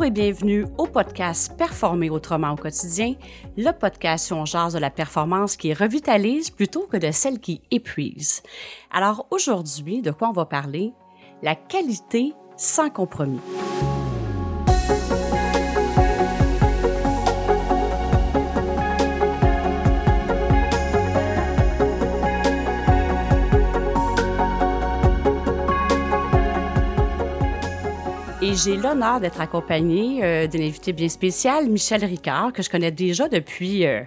[0.00, 3.16] Bonjour et bienvenue au podcast Performer autrement au quotidien,
[3.58, 8.42] le podcast où on de la performance qui revitalise plutôt que de celle qui épuise.
[8.90, 10.94] Alors aujourd'hui, de quoi on va parler?
[11.42, 13.40] La qualité sans compromis.
[28.50, 32.90] Et j'ai l'honneur d'être accompagnée euh, d'une invitée bien spéciale, Michel Ricard, que je connais
[32.90, 34.02] déjà depuis euh,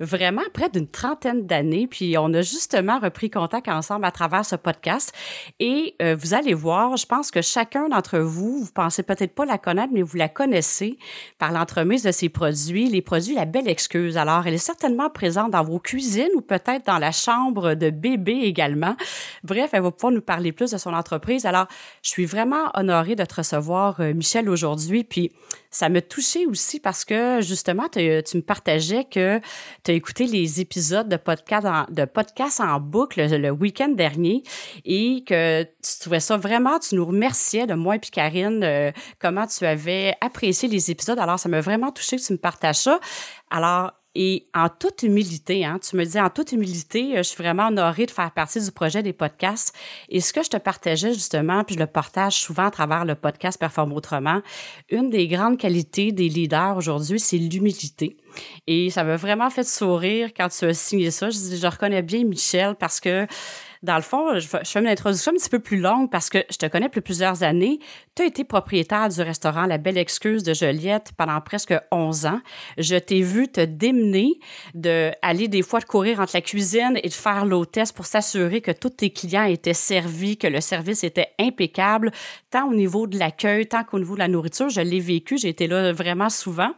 [0.00, 1.86] vraiment près d'une trentaine d'années.
[1.86, 5.12] Puis on a justement repris contact ensemble à travers ce podcast.
[5.60, 9.44] Et euh, vous allez voir, je pense que chacun d'entre vous, vous pensez peut-être pas
[9.44, 10.98] la connaître, mais vous la connaissez
[11.38, 14.16] par l'entremise de ses produits, les produits La Belle Excuse.
[14.16, 18.32] Alors, elle est certainement présente dans vos cuisines ou peut-être dans la chambre de bébé
[18.42, 18.96] également.
[19.44, 21.46] Bref, elle va pouvoir nous parler plus de son entreprise.
[21.46, 21.66] Alors,
[22.02, 25.04] je suis vraiment honorée de te recevoir, euh, Michel, aujourd'hui.
[25.04, 25.32] Puis,
[25.70, 29.40] ça me touchait aussi parce que justement, tu me partageais que
[29.84, 34.42] tu as écouté les épisodes de podcast en, de podcast en boucle le, week-end dernier
[34.84, 38.92] et que tu trouvais ça vraiment, tu nous remerciais de moi et puis Karine, euh,
[39.18, 41.18] comment tu avais apprécié les épisodes.
[41.18, 43.00] Alors, ça m'a vraiment touché que tu me partages ça.
[43.50, 47.40] Alors, et en toute humilité, hein, tu me dis en toute humilité, euh, je suis
[47.40, 49.72] vraiment honorée de faire partie du projet des podcasts.
[50.08, 53.14] Et ce que je te partageais justement, puis je le partage souvent à travers le
[53.14, 54.42] podcast Performe autrement,
[54.90, 58.16] une des grandes qualités des leaders aujourd'hui, c'est l'humilité.
[58.66, 61.30] Et ça m'a vraiment fait sourire quand tu as signé ça.
[61.30, 63.24] Je, je reconnais bien Michel parce que
[63.82, 66.56] dans le fond, je, fais une introduction un petit peu plus longue parce que je
[66.56, 67.78] te connais depuis plusieurs années.
[68.16, 72.40] Tu as été propriétaire du restaurant La Belle Excuse de Joliette pendant presque 11 ans.
[72.76, 74.40] Je t'ai vu te démener,
[74.74, 78.60] de aller des fois de courir entre la cuisine et de faire l'hôtesse pour s'assurer
[78.60, 82.10] que tous tes clients étaient servis, que le service était impeccable,
[82.50, 84.68] tant au niveau de l'accueil, tant qu'au niveau de la nourriture.
[84.68, 86.70] Je l'ai vécu, j'ai été là vraiment souvent.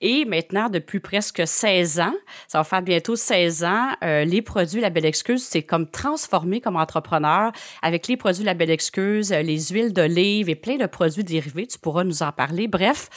[0.00, 2.14] Et maintenant, depuis presque 16 ans,
[2.48, 6.60] ça va faire bientôt 16 ans, euh, les produits La Belle Excuse, c'est comme transformé
[6.60, 7.52] comme entrepreneur
[7.82, 11.66] avec les produits La Belle Excuse, euh, les huiles d'olive et plein de produits dérivés.
[11.66, 12.68] Tu pourras nous en parler.
[12.68, 13.08] Bref,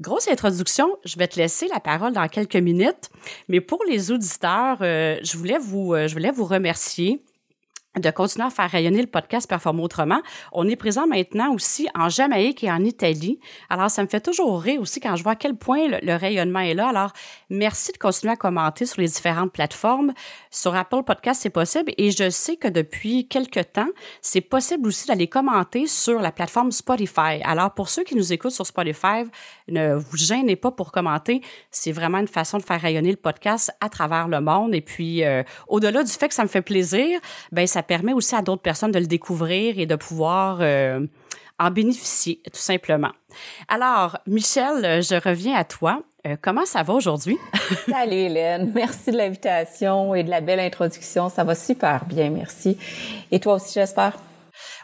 [0.00, 3.10] Grosse introduction, je vais te laisser la parole dans quelques minutes,
[3.48, 7.20] mais pour les auditeurs, euh, je voulais vous, je voulais vous remercier
[7.98, 10.20] de continuer à faire rayonner le podcast Performe autrement.
[10.52, 13.38] On est présent maintenant aussi en Jamaïque et en Italie.
[13.70, 16.60] Alors, ça me fait toujours rire aussi quand je vois à quel point le, rayonnement
[16.60, 16.88] est là.
[16.88, 17.12] Alors,
[17.50, 20.12] merci de continuer à commenter sur les différentes plateformes.
[20.50, 21.92] Sur Apple Podcast, c'est possible.
[21.98, 23.88] Et je sais que depuis quelques temps,
[24.20, 27.40] c'est possible aussi d'aller commenter sur la plateforme Spotify.
[27.44, 29.24] Alors, pour ceux qui nous écoutent sur Spotify,
[29.68, 31.42] ne vous gênez pas pour commenter.
[31.70, 34.74] C'est vraiment une façon de faire rayonner le podcast à travers le monde.
[34.74, 37.20] Et puis, euh, au-delà du fait que ça me fait plaisir,
[37.52, 41.04] ben ça permet aussi à d'autres personnes de le découvrir et de pouvoir euh,
[41.58, 43.10] en bénéficier, tout simplement.
[43.66, 46.02] Alors, Michel, je reviens à toi.
[46.26, 47.38] Euh, comment ça va aujourd'hui?
[47.88, 51.28] Salut Hélène, merci de l'invitation et de la belle introduction.
[51.28, 52.76] Ça va super bien, merci.
[53.32, 54.18] Et toi aussi, j'espère?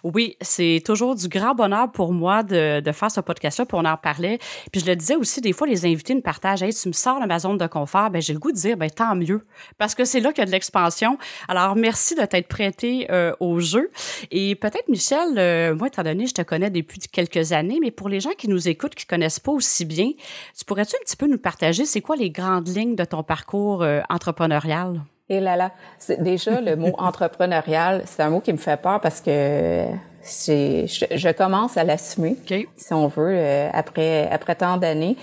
[0.04, 3.86] Oui, c'est toujours du grand bonheur pour moi de, de faire ce podcast-là, pour on
[3.86, 4.38] en parlait.
[4.70, 7.22] Puis je le disais aussi, des fois, les invités me partagent, hey, tu me sors
[7.22, 9.46] de ma zone de confort, ben j'ai le goût de dire, ben tant mieux,
[9.78, 11.16] parce que c'est là qu'il y a de l'expansion.
[11.48, 13.90] Alors, merci de t'être prêté euh, au jeu.
[14.30, 18.10] Et peut-être, Michel, euh, moi, étant donné, je te connais depuis quelques années, mais pour
[18.10, 20.10] les gens qui nous écoutent, qui connaissent pas aussi bien,
[20.54, 23.82] tu pourrais-tu un petit peu nous partager, c'est quoi les grandes lignes de ton parcours
[23.82, 25.00] euh, entrepreneurial?
[25.28, 25.72] Et là là,
[26.18, 29.86] déjà le mot entrepreneurial, c'est un mot qui me fait peur parce que
[30.20, 32.36] c'est je, je, commence à l'assumer,
[32.76, 35.16] si on veut, euh, après après tant d'années.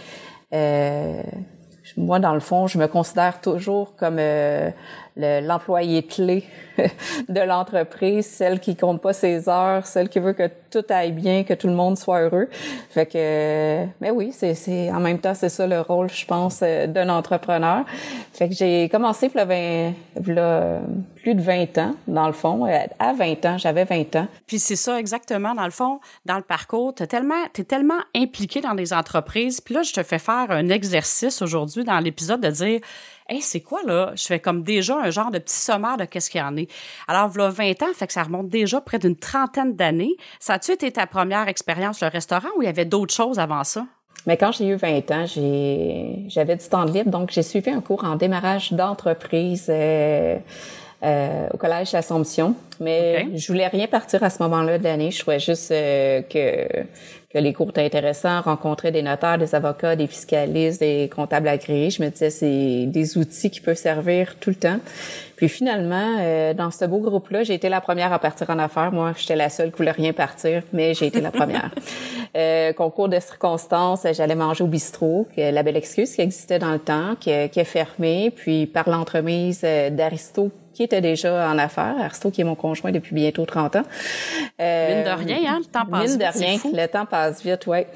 [0.53, 1.22] Euh,
[1.97, 4.72] moi, dans le fond, je me considère toujours comme euh,
[5.16, 6.45] l'employé clé
[7.29, 11.44] de l'entreprise, celle qui compte pas ses heures, celle qui veut que tout aille bien,
[11.44, 12.47] que tout le monde soit heureux.
[12.89, 16.59] Fait que, mais oui, c'est, c'est en même temps, c'est ça le rôle, je pense,
[16.63, 17.83] euh, d'un entrepreneur.
[18.34, 22.66] Fait que j'ai commencé plus de 20 ans, dans le fond.
[22.97, 24.28] À 20 ans, j'avais 20 ans.
[24.47, 28.62] Puis c'est ça exactement, dans le fond, dans le parcours, t'es tellement, t'es tellement impliqué
[28.62, 29.60] dans les entreprises.
[29.62, 32.80] Puis là, je te fais faire un exercice aujourd'hui dans l'épisode de dire
[33.30, 34.12] hey, c'est quoi là?
[34.16, 36.69] Je fais comme déjà un genre de petit sommaire de qu'est-ce qu'il y en est.
[37.07, 40.16] Alors, voilà 20 ans, fait que ça remonte déjà près d'une trentaine d'années.
[40.39, 43.63] Ça a-tu été ta première expérience le restaurant ou il y avait d'autres choses avant
[43.63, 43.86] ça?
[44.27, 45.25] Mais quand j'ai eu 20 ans,
[46.27, 50.38] j'avais du temps libre, donc j'ai suivi un cours en démarrage d'entreprise euh,
[51.03, 52.56] euh, au collège L'Assomption.
[52.80, 55.12] Mais je voulais rien partir à ce moment-là de l'année.
[55.12, 56.86] Je trouvais juste euh, que
[57.33, 61.89] que les cours étaient intéressants, rencontrer des notaires, des avocats, des fiscalistes, des comptables agréés.
[61.89, 64.80] Je me disais, c'est des outils qui peuvent servir tout le temps.
[65.38, 68.92] Puis finalement, euh, dans ce beau groupe-là, j'ai été la première à partir en affaires.
[68.92, 71.71] Moi, j'étais la seule qui voulait rien partir, mais j'ai été la première.
[72.36, 76.80] euh, concours de circonstances, j'allais manger au bistrot, la belle excuse qui existait dans le
[76.80, 78.31] temps, qui, qui est fermé.
[78.36, 81.95] Puis par l'entremise euh, d'Aristo qui était déjà en affaires.
[82.00, 83.83] Aristo, qui est mon conjoint depuis bientôt 30 ans.
[84.59, 86.19] Euh, mine de rien, hein, le temps passe vite.
[86.19, 87.88] Mine de rien, le temps passe vite, ouais.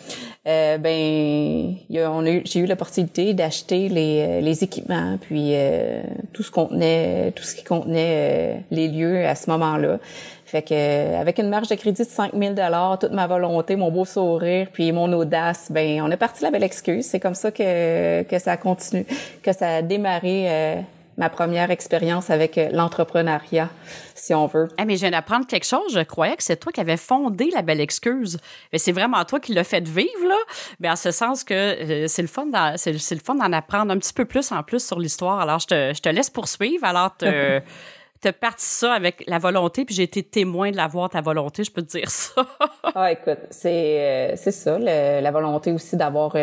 [0.48, 1.76] Euh, ben,
[2.08, 6.02] on a j'ai eu l'opportunité d'acheter les, euh, les équipements, puis euh,
[6.34, 10.00] tout ce contenait, tout ce qui contenait euh, les lieux à ce moment-là.
[10.46, 14.06] Fait que avec une marge de crédit de 5000 dollars, toute ma volonté, mon beau
[14.06, 17.06] sourire, puis mon audace, ben on est parti la belle excuse.
[17.06, 19.06] C'est comme ça que que ça continue,
[19.42, 20.86] que ça a démarré
[21.18, 23.70] ma première expérience avec euh, l'entrepreneuriat,
[24.14, 24.68] si on veut.
[24.78, 25.94] Eh mais je viens d'apprendre quelque chose.
[25.94, 28.38] Je croyais que c'est toi qui avais fondé la Belle Excuse.
[28.74, 30.38] Mais c'est vraiment toi qui l'as fait vivre, là.
[30.80, 32.46] Mais en ce sens que euh, c'est le fun
[32.76, 35.40] c'est, le fun d'en apprendre un petit peu plus en plus sur l'histoire.
[35.40, 36.86] Alors, je te, je te laisse poursuivre.
[36.86, 37.62] Alors, te,
[38.22, 41.72] te parti ça avec la volonté, puis j'ai été témoin de l'avoir, ta volonté, je
[41.72, 42.46] peux te dire ça.
[42.96, 46.36] ah, écoute, c'est, euh, c'est ça, la volonté aussi d'avoir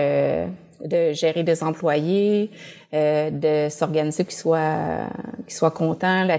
[0.84, 2.50] de gérer des employés,
[2.94, 5.08] euh, de s'organiser qu'ils soient
[5.46, 6.38] qu'ils soient contents, la,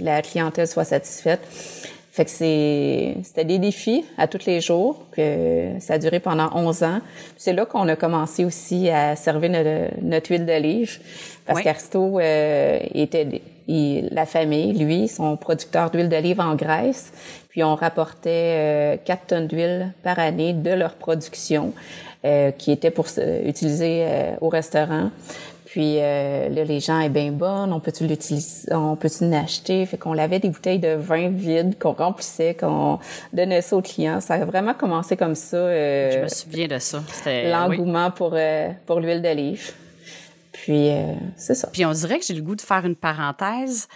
[0.00, 1.40] la clientèle soit satisfaite.
[2.12, 6.48] Fait que c'est c'était des défis à tous les jours que ça a duré pendant
[6.54, 7.00] 11 ans.
[7.36, 11.00] C'est là qu'on a commencé aussi à servir notre, notre huile d'olive
[11.44, 17.12] parce qu'Aristo euh, était la famille, lui, son producteur d'huile d'olive en Grèce,
[17.48, 21.72] puis on rapportait euh, 4 tonnes d'huile par année de leur production.
[22.24, 23.04] Euh, qui était pour
[23.44, 25.10] utiliser euh, au restaurant.
[25.66, 29.84] Puis euh, là, les gens, est bien bonne, on peut-tu l'utiliser, on peut-tu l'acheter?
[29.84, 32.98] Fait qu'on avait des bouteilles de vin vides qu'on remplissait, qu'on
[33.34, 34.22] donnait ça aux clients.
[34.22, 35.68] Ça a vraiment commencé comme ça.
[35.68, 37.02] Je me souviens de ça.
[37.26, 38.34] L'engouement pour
[38.86, 39.72] pour l'huile d'olive.
[40.52, 40.88] Puis
[41.36, 41.68] c'est ça.
[41.74, 43.86] Puis on dirait que j'ai le goût de faire une parenthèse.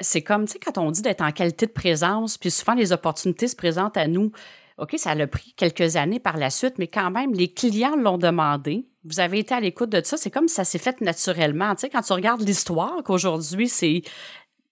[0.00, 2.90] C'est comme, tu sais, quand on dit d'être en qualité de présence, puis souvent les
[2.90, 4.32] opportunités se présentent à nous
[4.78, 8.18] OK, ça a pris quelques années par la suite, mais quand même, les clients l'ont
[8.18, 8.86] demandé.
[9.04, 10.16] Vous avez été à l'écoute de ça.
[10.16, 11.74] C'est comme ça s'est fait naturellement.
[11.74, 14.02] Tu sais, quand tu regardes l'histoire, qu'aujourd'hui, c'est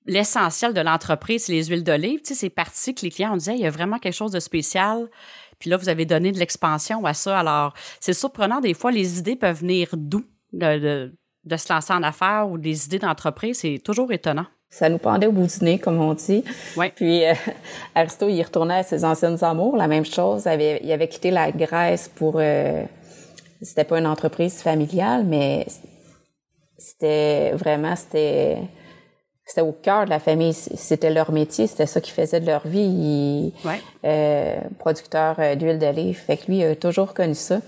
[0.06, 2.20] l'essentiel de l'entreprise, c'est les huiles d'olive.
[2.20, 4.30] Tu sais, c'est parti que les clients ont dit, il y a vraiment quelque chose
[4.30, 5.10] de spécial.
[5.58, 7.38] Puis là, vous avez donné de l'expansion à ça.
[7.38, 8.60] Alors, c'est surprenant.
[8.60, 10.24] Des fois, les idées peuvent venir d'où?
[10.52, 11.12] De,
[11.44, 13.58] de se lancer en affaires ou des idées d'entreprise.
[13.58, 14.46] C'est toujours étonnant.
[14.70, 16.44] Ça nous pendait au bout du nez, comme on dit.
[16.76, 16.92] Ouais.
[16.94, 17.34] Puis euh,
[17.94, 19.76] Aristo, il retournait à ses anciennes amours.
[19.76, 22.34] La même chose, il avait, il avait quitté la Grèce pour...
[22.36, 22.82] Euh,
[23.62, 25.66] c'était pas une entreprise familiale, mais
[26.78, 27.96] c'était vraiment...
[27.96, 28.58] c'était
[29.46, 30.52] c'était au cœur de la famille.
[30.52, 33.52] C'était leur métier, c'était ça qu'ils faisaient de leur vie.
[33.64, 33.80] ouais.
[34.04, 36.18] euh, producteur euh, d'huile d'olive.
[36.18, 37.60] Fait que lui, il a toujours connu ça.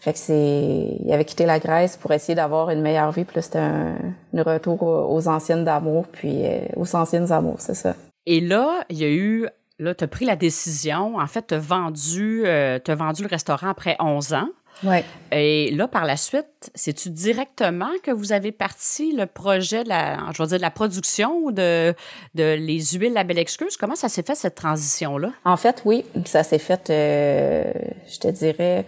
[0.00, 3.24] Fait que c'est, il avait quitté la Grèce pour essayer d'avoir une meilleure vie.
[3.24, 3.96] Puis là, c'était un,
[4.34, 7.96] retour aux anciennes d'amour, puis euh, aux anciennes amours, c'est ça.
[8.26, 9.48] Et là, il y a eu,
[9.78, 13.28] là, tu as pris la décision, en fait, tu as vendu, euh, as vendu le
[13.28, 14.48] restaurant après 11 ans.
[14.84, 15.04] Ouais.
[15.32, 20.18] Et là, par la suite, c'est-tu directement que vous avez parti le projet de la,
[20.32, 21.94] je veux dire, de la production de,
[22.34, 23.76] de les huiles La Belle Excuse?
[23.76, 25.32] Comment ça s'est fait, cette transition-là?
[25.44, 27.72] En fait, oui, ça s'est fait, euh,
[28.08, 28.84] je te dirais,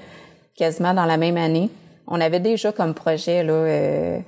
[0.61, 1.71] quasiment dans la même année.
[2.07, 4.19] On avait déjà comme projet, là, euh,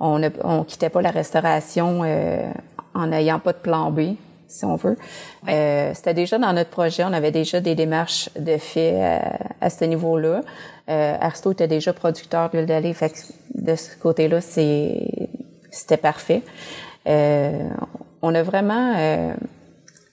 [0.00, 2.50] on ne on quittait pas la restauration euh,
[2.94, 4.16] en n'ayant pas de plan B,
[4.48, 4.96] si on veut.
[5.48, 9.20] Euh, C'était déjà dans notre projet, on avait déjà des démarches de fait à, euh,
[9.60, 10.40] à ce niveau-là.
[10.88, 13.12] Euh, Arsto était déjà producteur d'huile d'olive, fait
[13.54, 16.40] de ce côté-là, c'était parfait.
[17.06, 17.68] Euh,
[18.22, 19.34] on a vraiment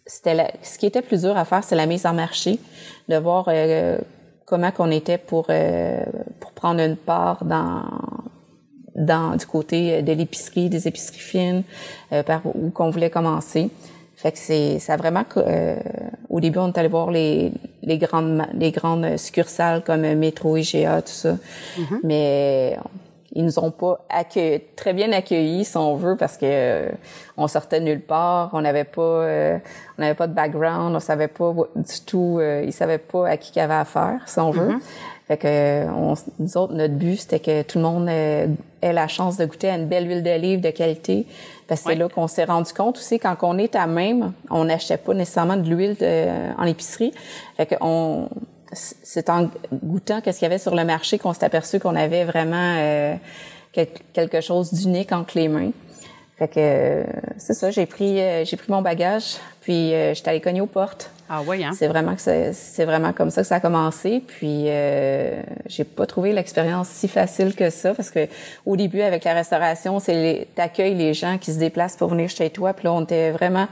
[0.06, 2.60] c'était ce qui était plus dur à faire, c'est la mise en marché,
[3.08, 3.48] de voir
[4.52, 6.04] comment qu'on était pour euh,
[6.42, 7.84] pour prendre une part dans
[8.94, 11.64] dans du côté de l'épicerie, des épiceries fines,
[12.12, 13.70] euh, par où qu'on voulait commencer.
[14.18, 15.78] Fait que c'est ça a vraiment euh,
[16.30, 21.02] au début on est allé voir les les grandes les grandes succursales comme Métro, IGA,
[21.02, 21.38] tout ça.
[21.78, 22.00] Mm-hmm.
[22.04, 22.78] Mais
[23.34, 26.90] ils nous ont pas accueilli, très bien accueillis si on veut parce que euh,
[27.38, 29.58] on sortait nulle part, on n'avait pas euh,
[29.98, 33.38] on n'avait pas de background, on savait pas du tout euh, ils savaient pas à
[33.38, 34.74] qui qu'il avait affaire si on veut.
[34.74, 34.80] Mm-hmm.
[35.28, 38.50] Fait que on, nous autres notre but c'était que tout le monde ait,
[38.82, 41.26] la chance de goûter à une belle huile d'olive de qualité
[41.68, 44.66] parce que c'est là qu'on s'est rendu compte aussi quand on est à même, on
[44.66, 45.96] n'achetait pas nécessairement de l'huile
[46.58, 47.14] en épicerie.
[47.56, 48.28] Fait que on
[48.74, 52.24] c'est en goûtant qu'est-ce qu'il y avait sur le marché qu'on s'est aperçu qu'on avait
[52.24, 53.16] vraiment euh,
[53.74, 55.72] quelque chose d'unique entre les mains.
[56.42, 57.04] Fait que
[57.38, 60.66] c'est ça, j'ai pris euh, j'ai pris mon bagage, puis euh, j'étais allée cogner aux
[60.66, 61.70] portes Ah oui, hein?
[61.78, 64.24] C'est vraiment que c'est vraiment comme ça que ça a commencé.
[64.26, 68.28] Puis euh, j'ai pas trouvé l'expérience si facile que ça parce que
[68.66, 72.50] au début avec la restauration, c'est t'accueilles les gens qui se déplacent pour venir chez
[72.50, 72.74] toi.
[72.74, 73.68] Puis là, on était vraiment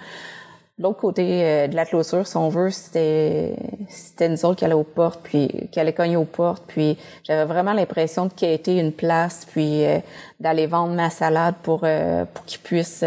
[0.80, 3.56] l'autre côté euh, de la clôture, si on veut, c'était
[3.90, 7.46] c'était nous autres qui allaient aux portes, puis qui allaient cogner aux portes, puis j'avais
[7.46, 10.00] vraiment l'impression de quitter une place, puis euh,
[10.40, 13.04] d'aller vendre ma salade pour euh, pour qu'ils puissent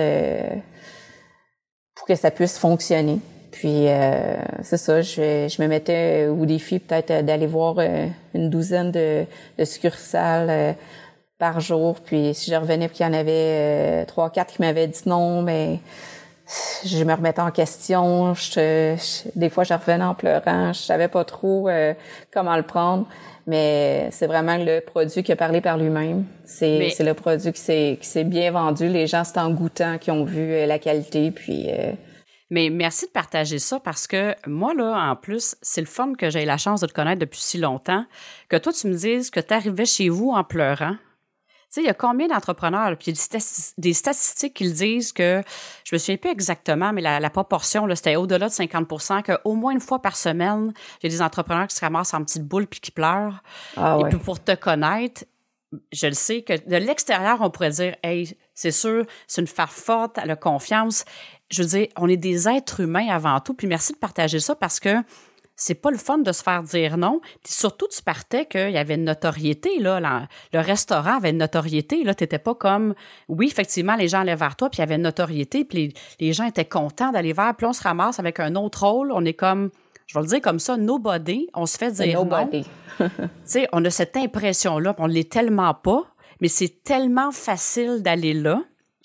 [1.94, 3.18] pour que ça puisse fonctionner.
[3.50, 3.86] Puis
[4.62, 7.76] c'est ça, je, je me mettais au défi peut-être d'aller voir
[8.34, 9.24] une douzaine de,
[9.58, 10.74] de succursales
[11.38, 12.00] par jour.
[12.00, 15.42] Puis si je revenais puis qu'il y en avait trois, quatre qui m'avaient dit non,
[15.42, 15.78] mais
[16.84, 18.34] je me remettais en question.
[18.34, 18.96] Je,
[19.34, 20.72] des fois, je revenais en pleurant.
[20.72, 21.94] Je savais pas trop euh,
[22.32, 23.06] comment le prendre.
[23.46, 26.24] Mais c'est vraiment le produit qui a parlé par lui-même.
[26.44, 27.60] C'est le produit qui
[28.00, 28.88] s'est bien vendu.
[28.88, 31.30] Les gens, c'est en goûtant qui ont vu euh, la qualité.
[31.30, 31.66] Puis.
[31.68, 31.92] Euh,
[32.50, 36.28] mais merci de partager ça parce que moi, là, en plus, c'est le fun que
[36.28, 38.04] j'ai la chance de te connaître depuis si longtemps.
[38.48, 40.96] Que toi, tu me dises que tu arrivais chez vous en pleurant
[41.72, 43.38] sais, il y a combien d'entrepreneurs, puis il y a
[43.78, 45.42] des statistiques qui le disent que,
[45.84, 49.80] je me souviens plus exactement, mais la, proportion, c'était au-delà de 50% qu'au moins une
[49.80, 53.42] fois par semaine, a des entrepreneurs qui se ramassent en petite boule puis qui pleurent.
[53.76, 55.24] Ah, Et puis pour te connaître,
[55.92, 59.68] je le sais que de l'extérieur, on pourrait dire, hey, c'est sûr, c'est une femme
[59.68, 61.04] forte, elle a confiance.
[61.50, 63.54] Je veux dire, on est des êtres humains avant tout.
[63.54, 65.02] Puis merci de partager ça parce que
[65.56, 67.20] c'est pas le fun de se faire dire non.
[67.44, 72.14] surtout, tu partais qu'il y avait une notoriété, là, le restaurant avait une notoriété, là,
[72.14, 72.94] t'étais pas comme,
[73.28, 76.32] oui, effectivement, les gens allaient vers toi, puis il y avait une notoriété, puis les,
[76.32, 79.34] gens étaient contents d'aller vers, puis on se ramasse avec un autre rôle, on est
[79.34, 79.70] comme,
[80.06, 82.64] je vais le dire comme ça, nobody, on se fait dire nobody.
[82.98, 83.08] non.
[83.18, 86.02] tu sais, on a cette impression-là, on l'est tellement pas,
[86.40, 88.62] mais c'est tellement facile d'aller là.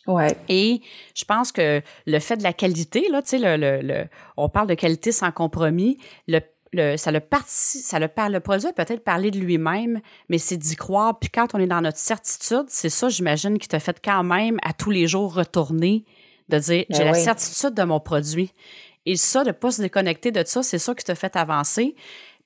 [0.07, 0.35] Ouais.
[0.49, 0.81] Et
[1.15, 4.05] je pense que le fait de la qualité, là, tu sais, le, le,
[4.37, 5.97] on parle de qualité sans compromis,
[6.27, 6.39] le,
[6.73, 10.57] le, ça le parti, ça le parle, le produit peut-être parler de lui-même, mais c'est
[10.57, 11.19] d'y croire.
[11.19, 14.57] Puis quand on est dans notre certitude, c'est ça, j'imagine, qui t'a fait quand même
[14.63, 16.05] à tous les jours retourner,
[16.49, 18.53] de dire, ben j'ai la certitude de mon produit.
[19.05, 21.95] Et ça, de pas se déconnecter de ça, c'est ça qui t'a fait avancer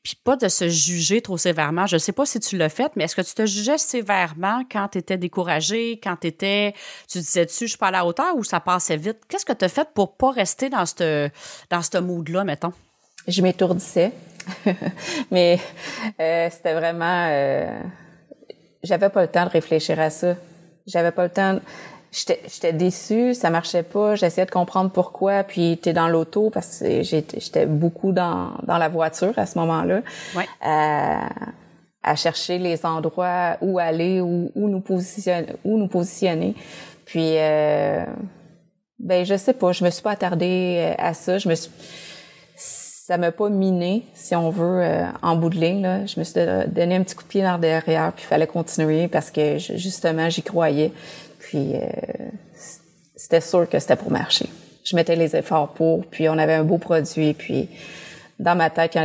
[0.03, 1.86] puis pas de se juger trop sévèrement.
[1.86, 4.63] Je ne sais pas si tu l'as fait, mais est-ce que tu te jugeais sévèrement
[4.72, 8.43] quand tu étais découragé, quand tu tu disais-tu, je suis pas à la hauteur ou
[8.43, 9.20] ça passait vite?
[9.27, 11.29] Qu'est-ce que tu as fait pour pas rester dans ce
[11.70, 12.74] dans mood-là, mettons?
[13.27, 14.12] Je m'étourdissais,
[15.31, 15.60] mais
[16.20, 17.27] euh, c'était vraiment...
[17.29, 17.79] Euh,
[18.81, 20.36] j'avais pas le temps de réfléchir à ça.
[20.88, 21.60] J'avais pas le temps
[22.12, 27.03] j'étais déçue, ça marchait pas, j'essayais de comprendre pourquoi, puis t'es dans l'auto parce que
[27.03, 30.01] j'étais beaucoup dans, dans la voiture à ce moment-là,
[30.36, 30.46] ouais.
[30.62, 31.30] à,
[32.03, 36.56] à, chercher les endroits où aller, où, où nous positionner, où nous positionner.
[37.06, 38.06] Puis euh,
[39.00, 41.72] ben je sais pas, je me suis pas attardée à ça, je me suis
[43.12, 45.82] ça m'a pas miné, si on veut, euh, en bout de ligne.
[45.82, 46.06] Là.
[46.06, 49.10] Je me suis donné un petit coup de pied dans derrière, puis il fallait continuer
[49.10, 50.94] parce que justement, j'y croyais.
[51.42, 51.80] Puis euh,
[53.16, 54.48] c'était sûr que c'était pour marcher.
[54.84, 57.68] Je mettais les efforts pour, puis on avait un beau produit, puis
[58.40, 58.98] dans ma tête,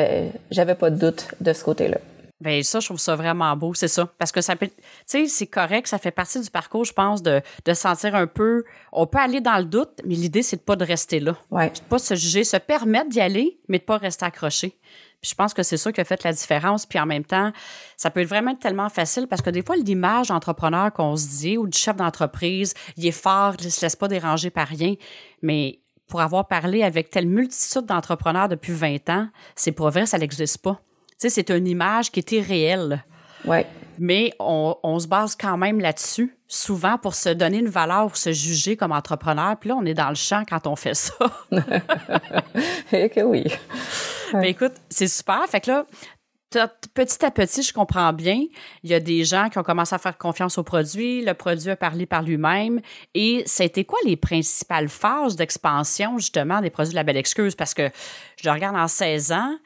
[0.50, 1.98] j'avais pas de doute de ce côté-là.
[2.40, 4.10] Bien, ça, je trouve ça vraiment beau, c'est ça.
[4.18, 4.74] Parce que ça peut, tu
[5.06, 8.64] sais, c'est correct, ça fait partie du parcours, je pense, de, de sentir un peu,
[8.92, 11.36] on peut aller dans le doute, mais l'idée, c'est de pas de rester là.
[11.50, 11.70] Ouais.
[11.70, 14.76] De pas se juger, se permettre d'y aller, mais de pas rester accroché
[15.22, 16.86] je pense que c'est ça qui a fait la différence.
[16.86, 17.52] Puis en même temps,
[17.96, 21.58] ça peut vraiment être tellement facile parce que des fois, l'image d'entrepreneur qu'on se dit
[21.58, 24.94] ou du chef d'entreprise, il est fort, il ne se laisse pas déranger par rien.
[25.42, 30.18] Mais pour avoir parlé avec telle multitude d'entrepreneurs depuis 20 ans, c'est pas vrai, ça
[30.18, 30.80] n'existe pas.
[31.10, 33.04] Tu sais, c'est une image qui est irréelle.
[33.44, 33.66] Ouais.
[33.98, 38.16] Mais on, on se base quand même là-dessus, souvent pour se donner une valeur, pour
[38.16, 39.56] se juger comme entrepreneur.
[39.58, 41.14] Puis là, on est dans le champ quand on fait ça.
[42.92, 43.44] Et que oui.
[44.34, 45.44] Mais écoute, c'est super.
[45.48, 45.86] Fait que là,
[46.94, 48.44] petit à petit, je comprends bien,
[48.82, 51.70] il y a des gens qui ont commencé à faire confiance au produit, le produit
[51.70, 52.80] a parlé par lui-même.
[53.14, 57.54] Et c'était quoi les principales phases d'expansion, justement, des produits de la Belle Excuse?
[57.54, 57.90] Parce que
[58.42, 59.56] je regarde en 16 ans,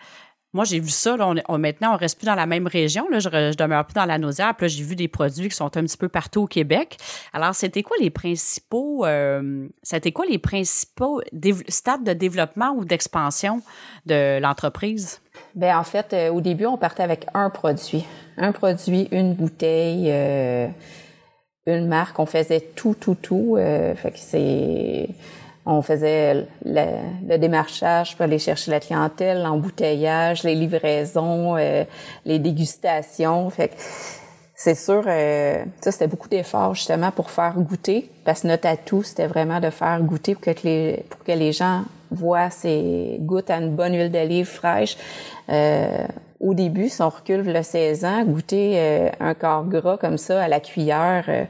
[0.53, 1.17] moi, j'ai vu ça.
[1.17, 3.07] Là, on, maintenant, on reste plus dans la même région.
[3.13, 4.55] Je, je demeure plus dans la Nausière.
[4.57, 6.97] Puis là, j'ai vu des produits qui sont un petit peu partout au Québec.
[7.33, 11.21] Alors, c'était quoi les principaux, euh, c'était quoi les principaux
[11.69, 13.63] stades de développement ou d'expansion
[14.07, 15.21] de l'entreprise?
[15.55, 18.05] Ben en fait, euh, au début, on partait avec un produit,
[18.37, 20.67] un produit, une bouteille, euh,
[21.67, 22.19] une marque.
[22.19, 23.57] On faisait tout, tout, tout.
[23.57, 25.09] Fait que c'est
[25.67, 31.85] on faisait le, démarchage pour aller chercher la clientèle, l'embouteillage, les livraisons, euh,
[32.25, 33.51] les dégustations.
[33.51, 33.73] Fait
[34.55, 39.03] c'est sûr, euh, ça c'était beaucoup d'efforts justement pour faire goûter, parce que notre atout
[39.03, 43.51] c'était vraiment de faire goûter pour que les pour que les gens voit, c'est goûte
[43.51, 44.97] à une bonne huile d'olive fraîche.
[45.49, 46.07] Euh,
[46.41, 50.43] au début, si on recule le 16 ans, goûter euh, un corps gras comme ça
[50.43, 51.45] à la cuillère, euh,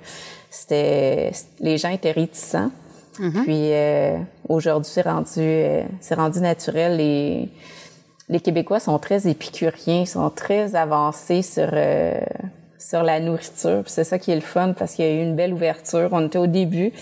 [0.51, 2.71] c'était les gens étaient réticents.
[3.19, 3.43] Mm-hmm.
[3.43, 6.97] Puis aujourd'hui, c'est rendu c'est rendu naturel.
[6.97, 7.49] Les
[8.29, 11.71] les Québécois sont très épicuriens, sont très avancés sur
[12.79, 13.83] sur la nourriture.
[13.87, 16.09] C'est ça qui est le fun parce qu'il y a eu une belle ouverture.
[16.13, 16.93] On était au début.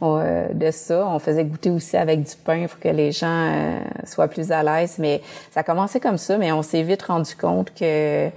[0.00, 1.04] Euh, de ça.
[1.08, 4.62] On faisait goûter aussi avec du pain pour que les gens euh, soient plus à
[4.62, 4.94] l'aise.
[4.98, 8.28] Mais ça a commencé comme ça, mais on s'est vite rendu compte que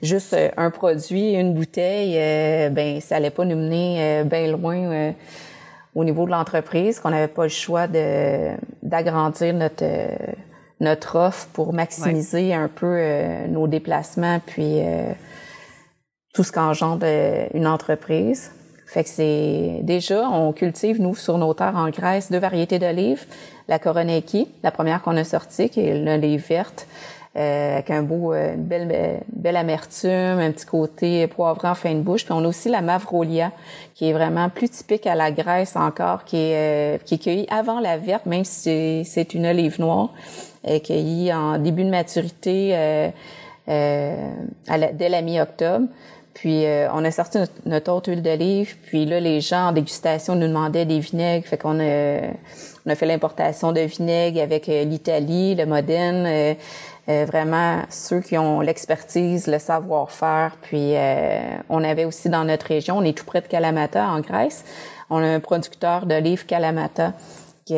[0.00, 2.14] juste euh, un produit, une bouteille,
[2.70, 5.12] ben ça allait pas nous mener bien loin
[5.94, 8.50] au niveau de l'entreprise, qu'on n'avait pas le choix de
[8.82, 9.84] d'agrandir notre
[10.80, 13.00] notre offre pour maximiser un peu
[13.48, 14.80] nos déplacements puis
[16.34, 17.06] tout ce qu'engendre
[17.54, 18.50] une entreprise.
[18.86, 23.24] Fait que c'est déjà, on cultive, nous, sur nos terres en Grèce, deux variétés d'olives.
[23.66, 28.32] La Koroneki, la première qu'on a sortie, qui est l'olive verte, euh, avec un beau,
[28.32, 32.24] euh, une belle, belle amertume, un petit côté poivrant en fin de bouche.
[32.24, 33.50] Puis on a aussi la Mavrolia,
[33.94, 37.46] qui est vraiment plus typique à la Grèce encore, qui est, euh, qui est cueillie
[37.50, 40.10] avant la verte, même si c'est une olive noire,
[40.68, 43.10] euh, cueillie en début de maturité
[43.68, 44.30] euh,
[44.92, 45.86] dès la mi-octobre.
[46.34, 48.76] Puis euh, on a sorti notre, autre huile d'olive.
[48.86, 51.46] Puis là, les gens en dégustation nous demandaient des vinaigres.
[51.46, 52.20] Fait qu'on a,
[52.84, 56.56] on a fait l'importation de vinaigres avec euh, l'Italie, le Modène.
[57.08, 60.56] Euh, vraiment ceux qui ont l'expertise, le savoir-faire.
[60.62, 60.94] Puis
[61.68, 64.64] on avait aussi dans notre région, on est tout près de Kalamata en Grèce.
[65.10, 67.12] On a un producteur d'olives Kalamata
[67.66, 67.76] qui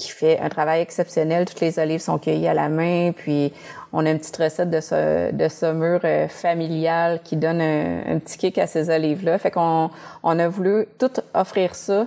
[0.00, 1.44] qui fait un travail exceptionnel.
[1.44, 3.52] Toutes les olives sont cueillies à la main, puis
[3.92, 8.38] on a une petite recette de ce de saumure euh, familiale qui donne un, petit
[8.38, 9.38] kick à ces olives-là.
[9.38, 9.90] Fait qu'on
[10.22, 12.06] on a voulu tout offrir ça,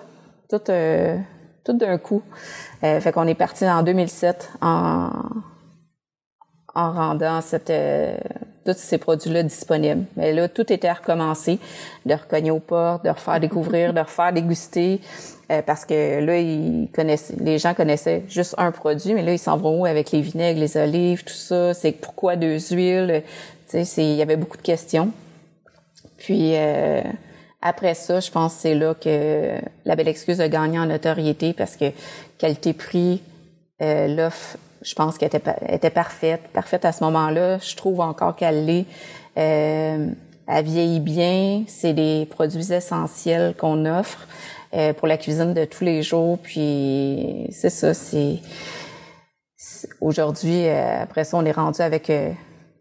[0.49, 1.17] tout euh,
[1.63, 2.23] tout d'un coup.
[2.83, 5.11] Euh, fait qu'on est parti en 2007 en
[6.75, 7.71] en rendant cette
[8.65, 10.05] tous ces produits-là disponibles.
[10.15, 11.59] Mais là, tout était à recommencer,
[12.05, 15.01] de recogner aux portes, de refaire découvrir, de refaire déguster,
[15.51, 19.39] euh, parce que là, ils connaissaient, les gens connaissaient juste un produit, mais là, ils
[19.39, 21.73] s'en vont où avec les vinaigres, les olives, tout ça?
[21.73, 23.23] C'est pourquoi deux huiles?
[23.69, 25.11] Tu sais, il y avait beaucoup de questions.
[26.17, 27.01] Puis euh,
[27.61, 31.53] après ça, je pense que c'est là que la belle excuse a gagné en notoriété
[31.53, 31.85] parce que
[32.37, 33.21] qualité-prix,
[33.81, 37.57] euh, l'offre, je pense qu'elle était, était parfaite, parfaite à ce moment-là.
[37.59, 38.85] Je trouve encore qu'elle l'est.
[39.37, 40.07] Euh,
[40.45, 44.27] elle vieillit bien, c'est des produits essentiels qu'on offre.
[44.75, 46.39] Euh, pour la cuisine de tous les jours.
[46.41, 48.39] Puis c'est ça, c'est
[50.01, 52.31] aujourd'hui, euh, après ça, on est rendu avec euh,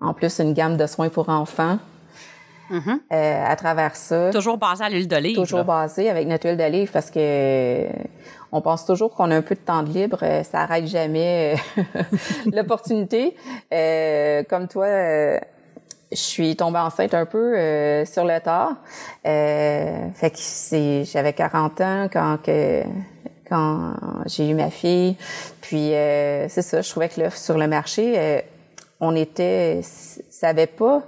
[0.01, 1.79] en plus une gamme de soins pour enfants.
[2.71, 3.01] Mm-hmm.
[3.11, 4.31] à travers ça.
[4.31, 5.37] Toujours basé à l'huile d'olive.
[5.37, 7.87] Toujours basé avec notre huile d'olive parce que
[8.53, 11.57] on pense toujours qu'on a un peu de temps de libre, ça arrête jamais
[12.53, 13.35] l'opportunité.
[14.49, 15.41] comme toi,
[16.13, 18.77] je suis tombée enceinte un peu euh, sur le tard.
[19.27, 22.39] Euh, fait que j'avais 40 ans quand
[24.27, 25.17] j'ai eu ma fille.
[25.61, 28.41] Puis euh, c'est ça, je trouvais que l'offre sur le marché, euh,
[29.01, 31.03] on était, ça avait pas,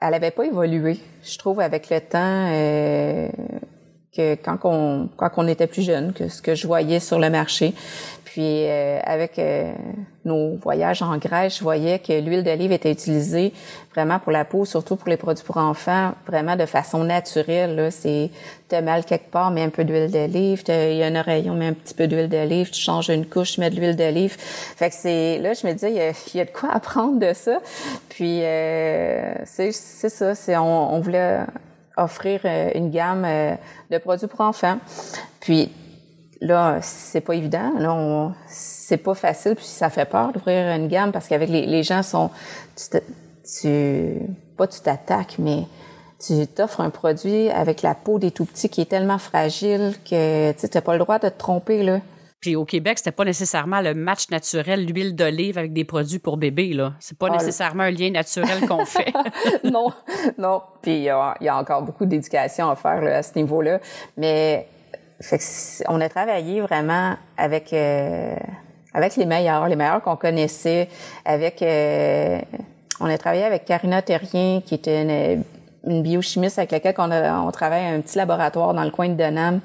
[0.00, 0.98] elle avait pas évolué.
[1.22, 2.48] Je trouve avec le temps
[4.14, 7.30] que quand on quand on était plus jeune, que ce que je voyais sur le
[7.30, 7.74] marché.
[8.24, 9.72] Puis euh, avec euh,
[10.24, 13.52] nos voyages en Grèce, je voyais que l'huile d'olive était utilisée
[13.94, 17.90] vraiment pour la peau, surtout pour les produits pour enfants, vraiment de façon naturelle.
[17.92, 18.30] C'est
[18.68, 20.64] t'as mal quelque part, mets un peu d'huile d'olive.
[20.66, 22.70] Il y a un oreillon, mets un petit peu d'huile d'olive.
[22.70, 24.36] Tu changes une couche, mets de l'huile d'olive.
[24.38, 27.20] Fait que c'est là, je me disais, il y a, y a de quoi apprendre
[27.20, 27.60] de ça.
[28.08, 31.38] Puis euh, c'est c'est ça, c'est on, on voulait
[31.96, 32.40] offrir
[32.74, 33.26] une gamme
[33.90, 34.78] de produits pour enfants.
[35.40, 35.70] Puis
[36.44, 37.72] Là, c'est pas évident.
[37.78, 41.82] Là, c'est pas facile, puis ça fait peur d'ouvrir une gamme parce qu'avec les, les
[41.82, 42.30] gens sont,
[42.76, 42.98] tu,
[43.60, 44.20] tu
[44.56, 45.64] pas tu t'attaques, mais
[46.24, 50.52] tu t'offres un produit avec la peau des tout petits qui est tellement fragile que
[50.52, 52.00] tu n'as pas le droit de te tromper là.
[52.44, 56.36] Puis au Québec, c'était pas nécessairement le match naturel l'huile d'olive avec des produits pour
[56.36, 56.92] bébé là.
[57.00, 59.14] C'est pas ah, nécessairement un lien naturel qu'on fait.
[59.64, 59.88] non,
[60.36, 60.60] non.
[60.82, 63.80] Puis il y, a encore beaucoup d'éducation à faire à ce niveau-là,
[64.18, 64.68] mais
[65.22, 65.40] fait
[65.88, 68.36] on a travaillé vraiment avec euh,
[68.92, 70.90] avec les meilleurs, les meilleurs qu'on connaissait.
[71.24, 72.38] Avec, euh,
[73.00, 75.44] on a travaillé avec Karina Terrien, qui était une,
[75.86, 79.14] une biochimiste avec laquelle on, a, on travaille un petit laboratoire dans le coin de
[79.14, 79.62] Denham,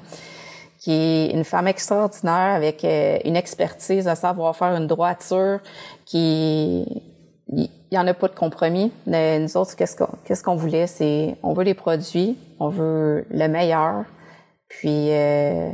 [0.80, 5.60] qui est une femme extraordinaire avec euh, une expertise, à savoir faire une droiture,
[6.06, 6.86] qui
[7.52, 8.92] il y en a pas de compromis.
[9.06, 14.04] Mais nous autres, qu'est-ce qu'on voulait, c'est on veut les produits, on veut le meilleur,
[14.68, 15.68] puis euh,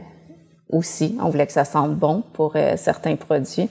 [0.70, 1.16] aussi.
[1.22, 3.68] On voulait que ça sente bon pour certains produits.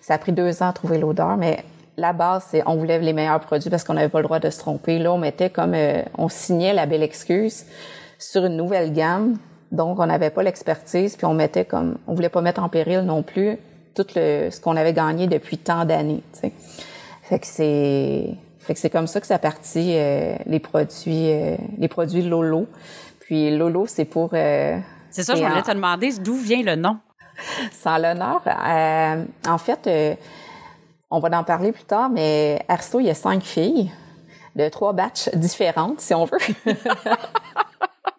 [0.00, 1.62] Ça a pris deux ans à trouver l'odeur, mais
[1.98, 4.48] la base, c'est on voulait les meilleurs produits parce qu'on n'avait pas le droit de
[4.48, 4.98] se tromper.
[4.98, 5.76] Là, on mettait comme
[6.16, 7.66] on signait la belle excuse
[8.18, 9.36] sur une nouvelle gamme
[9.74, 13.00] donc, on n'avait pas l'expertise, puis on mettait comme, on voulait pas mettre en péril
[13.00, 13.58] non plus
[13.94, 16.22] tout le, ce qu'on avait gagné depuis tant d'années.
[17.22, 21.56] Fait que c'est, fait que c'est comme ça que ça partit euh, les produits, euh,
[21.78, 22.68] les produits Lolo.
[23.20, 24.30] Puis Lolo, c'est pour.
[24.34, 24.78] Euh,
[25.10, 26.98] c'est ça, je voulais te demander d'où vient le nom?
[27.72, 28.42] Sans l'honneur,
[29.48, 30.18] en fait,
[31.10, 33.90] on va en parler plus tard, mais Arsto, il y a cinq filles
[34.54, 36.38] de trois batches différentes, si on veut.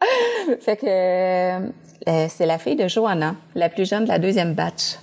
[0.61, 4.97] fait que euh, c'est la fille de Johanna, la plus jeune de la deuxième batch.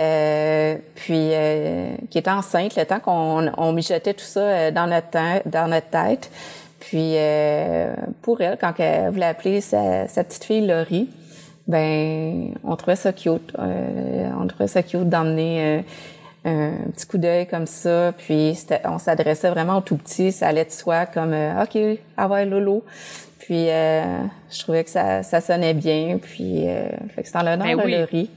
[0.00, 4.86] Euh, puis euh, qui était enceinte le temps qu'on on mijotait tout ça euh, dans
[4.86, 6.30] notre dans notre tête.
[6.80, 7.14] Puis
[8.22, 11.08] pour elle, quand elle voulait appeler sa, sa petite fille Laurie,
[11.68, 13.54] ben on trouvait ça cute.
[13.56, 15.84] on trouvait ça cute d'emmener
[16.44, 18.12] un petit coup d'œil comme ça.
[18.16, 20.32] Puis on s'adressait vraiment au tout petit.
[20.32, 21.78] Ça allait de soi comme OK,
[22.16, 22.84] ah ouais, Lolo.
[23.42, 24.04] Puis euh,
[24.50, 26.18] je trouvais que ça, ça sonnait bien.
[26.22, 28.30] Puis euh, fait que c'est en l'honneur ben de Laurie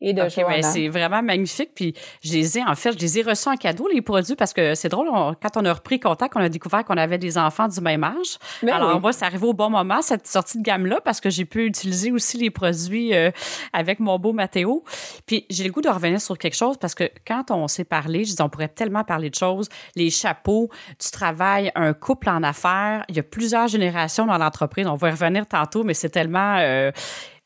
[0.00, 1.70] et de okay, c'est vraiment magnifique.
[1.74, 4.52] Puis je les ai, en fait, je les ai reçus en cadeau, les produits, parce
[4.52, 7.68] que c'est drôle, quand on a repris contact, on a découvert qu'on avait des enfants
[7.68, 8.38] du même âge.
[8.62, 11.44] Ben Alors, moi, c'est arrivé au bon moment, cette sortie de gamme-là, parce que j'ai
[11.44, 13.30] pu utiliser aussi les produits euh,
[13.72, 14.84] avec mon beau Mathéo.
[15.26, 18.20] Puis j'ai le goût de revenir sur quelque chose, parce que quand on s'est parlé,
[18.20, 20.68] je disais, on pourrait tellement parler de choses, les chapeaux,
[21.00, 24.86] du travail, un couple en affaires, il y a plusieurs générations dans l'entreprise.
[24.86, 26.56] On va y revenir tantôt, mais c'est tellement...
[26.58, 26.92] Euh,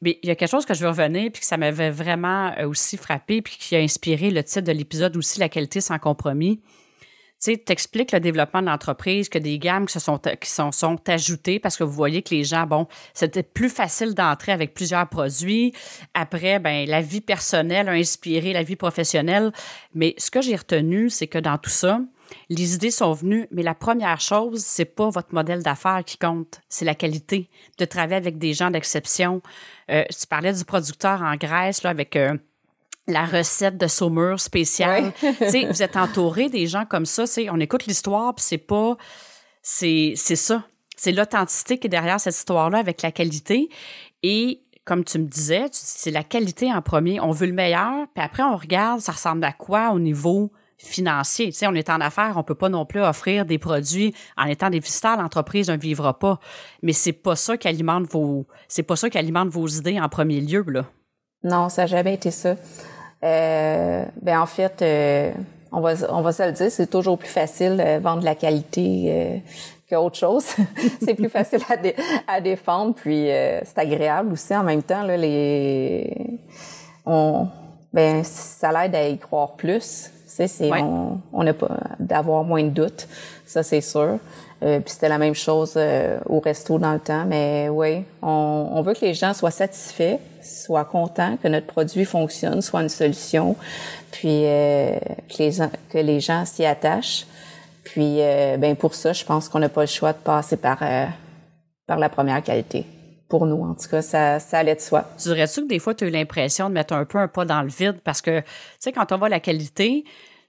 [0.02, 2.52] mais il y a quelque chose que je veux revenir, puis que ça m'avait vraiment
[2.58, 5.98] euh, aussi frappé, puis qui a inspiré le titre de l'épisode aussi, La qualité sans
[5.98, 6.60] compromis.
[7.42, 10.70] Tu sais, le développement de l'entreprise, que des gammes qui se sont, qui sont
[11.08, 15.08] ajoutées parce que vous voyez que les gens, bon, c'était plus facile d'entrer avec plusieurs
[15.08, 15.72] produits.
[16.14, 19.52] Après, ben, la vie personnelle a inspiré la vie professionnelle.
[19.92, 22.00] Mais ce que j'ai retenu, c'est que dans tout ça,
[22.48, 26.60] les idées sont venues, mais la première chose, c'est pas votre modèle d'affaires qui compte,
[26.68, 29.42] c'est la qualité de travailler avec des gens d'exception.
[29.90, 32.36] Euh, tu parlais du producteur en Grèce là, avec euh,
[33.06, 35.12] la recette de saumure spéciale.
[35.40, 37.24] vous êtes entouré des gens comme ça.
[37.50, 38.96] On écoute l'histoire, puis c'est pas.
[39.62, 40.64] C'est ça.
[40.96, 43.68] C'est l'authenticité qui est derrière cette histoire-là avec la qualité.
[44.22, 47.20] Et comme tu me disais, c'est la qualité en premier.
[47.20, 50.52] On veut le meilleur, puis après, on regarde, ça ressemble à quoi au niveau
[50.84, 51.46] financier.
[51.46, 54.46] Tu sais, on est en affaires, on peut pas non plus offrir des produits en
[54.46, 56.38] étant déficitaire, l'entreprise ne vivra pas.
[56.82, 60.08] Mais c'est pas ça qui alimente vos, c'est pas ça qui alimente vos idées en
[60.08, 60.84] premier lieu, là.
[61.44, 62.56] Non, ça n'a jamais été ça.
[63.24, 65.32] Euh, ben en fait, euh,
[65.70, 69.04] on va on va se le dire, c'est toujours plus facile de vendre la qualité
[69.06, 69.38] euh,
[69.88, 70.44] qu'autre chose.
[71.02, 71.60] c'est plus facile
[72.26, 75.06] à, défendre, puis euh, c'est agréable aussi en même temps
[77.04, 77.48] on
[77.92, 80.70] ben ça l'aide à y croire plus c'est
[81.32, 83.06] on n'a pas d'avoir moins de doutes,
[83.44, 84.18] ça c'est sûr.
[84.62, 88.68] Euh, puis c'était la même chose euh, au resto dans le temps, mais oui, on,
[88.72, 92.88] on, veut que les gens soient satisfaits, soient contents, que notre produit fonctionne, soit une
[92.88, 93.56] solution,
[94.12, 94.96] puis euh,
[95.28, 95.52] que les
[95.90, 97.26] que les gens s'y attachent.
[97.84, 98.18] Puis
[98.58, 100.78] ben pour ça, je pense qu'on n'a pas le choix de passer par
[101.86, 102.86] par la première qualité
[103.32, 103.64] pour nous.
[103.64, 105.06] En tout cas, ça, allait de soi.
[105.16, 107.46] Tu dirais-tu que des fois, tu as eu l'impression de mettre un peu un pas
[107.46, 107.98] dans le vide?
[108.04, 108.46] Parce que, tu
[108.78, 110.04] sais, quand on voit la qualité,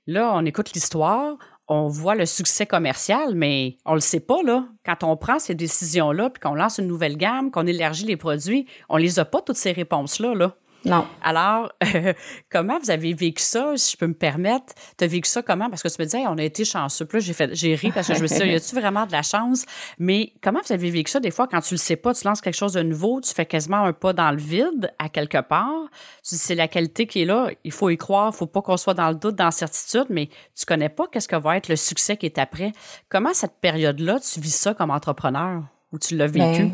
[0.05, 1.37] là, on écoute l'histoire,
[1.69, 4.65] on voit le succès commercial, mais on le sait pas, là.
[4.85, 8.65] Quand on prend ces décisions-là, puis qu'on lance une nouvelle gamme, qu'on élargit les produits,
[8.89, 10.53] on les a pas, toutes ces réponses-là, là.
[10.85, 11.07] Non.
[11.21, 12.13] Alors, euh,
[12.51, 14.73] comment vous avez vécu ça, si je peux me permettre?
[14.97, 15.69] Tu as vécu ça comment?
[15.69, 17.05] Parce que tu me disais, on a été chanceux.
[17.05, 19.05] Puis là, j'ai, fait, j'ai ri parce que je me suis dit, y a-tu vraiment
[19.05, 19.65] de la chance?
[19.97, 21.19] Mais comment vous avez vécu ça?
[21.19, 23.45] Des fois, quand tu le sais pas, tu lances quelque chose de nouveau, tu fais
[23.45, 25.89] quasiment un pas dans le vide, à quelque part.
[26.27, 27.49] Tu dis, c'est la qualité qui est là.
[27.63, 28.31] Il faut y croire.
[28.33, 31.27] Il faut pas qu'on soit dans le doute, dans l'incertitude, mais tu connais pas qu'est-ce
[31.27, 32.73] que va être le succès qui est après.
[33.09, 35.63] Comment cette période-là, tu vis ça comme entrepreneur?
[35.91, 36.71] Ou tu l'as vécu?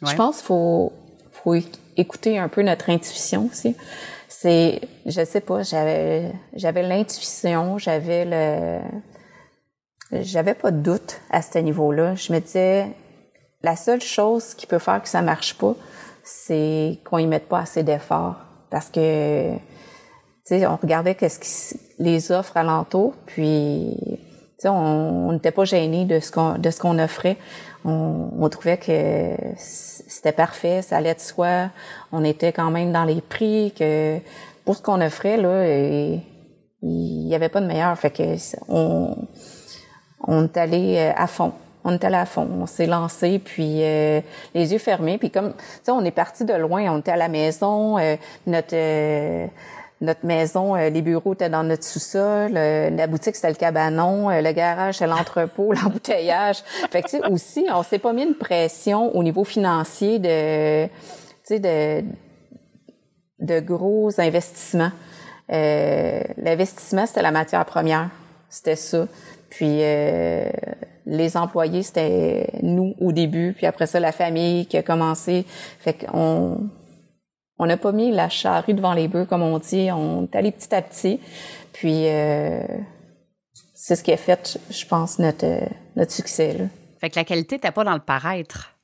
[0.00, 0.92] Ben, je pense qu'il faut,
[1.30, 1.54] faut
[1.96, 3.76] écouter un peu notre intuition aussi.
[4.28, 8.80] C'est, je sais pas, j'avais, j'avais l'intuition, j'avais le,
[10.20, 12.14] j'avais pas de doute à ce niveau-là.
[12.14, 12.88] Je me disais,
[13.62, 15.74] la seule chose qui peut faire que ça marche pas,
[16.24, 18.36] c'est qu'on y mette pas assez d'efforts.
[18.70, 19.60] Parce que, tu
[20.44, 24.18] sais, on regardait qu'est-ce qui, les offres alentour, puis, tu
[24.58, 27.36] sais, on n'était pas gêné de ce qu'on, de ce qu'on offrait
[27.84, 31.70] on, trouvait que c'était parfait, ça allait de soi.
[32.12, 34.18] On était quand même dans les prix que
[34.64, 36.20] pour ce qu'on offrait là, il
[37.26, 37.96] n'y avait pas de meilleur.
[37.98, 38.36] Fait que
[38.68, 39.16] on,
[40.26, 41.52] on est allé euh, à fond.
[41.84, 44.22] on était à la fond, on s'est lancé, puis les
[44.54, 45.52] yeux fermés, puis comme,
[45.84, 47.98] tu on est parti de loin, on était à la maison,
[48.46, 48.76] notre
[50.02, 54.98] notre maison, les bureaux étaient dans notre sous-sol, la boutique c'était le cabanon, le garage
[54.98, 56.62] c'est l'entrepôt, l'embouteillage.
[56.90, 60.90] Fait que aussi, on s'est pas mis une pression au niveau financier de, tu
[61.44, 62.04] sais de
[63.42, 64.92] de gros investissements.
[65.52, 68.08] Euh, L'investissement, c'était la matière première.
[68.48, 69.06] C'était ça.
[69.50, 70.48] Puis euh,
[71.04, 73.52] les employés, c'était nous au début.
[73.52, 75.44] Puis après ça, la famille qui a commencé.
[75.80, 76.68] Fait qu'on
[77.62, 79.88] on n'a pas mis la charrue devant les bœufs, comme on dit.
[79.92, 81.20] On est allé petit à petit.
[81.72, 82.60] Puis euh,
[83.72, 85.46] c'est ce qui a fait, je pense, notre,
[85.94, 86.54] notre succès.
[86.54, 86.64] Là.
[87.00, 88.74] Fait que la qualité n'était pas dans le paraître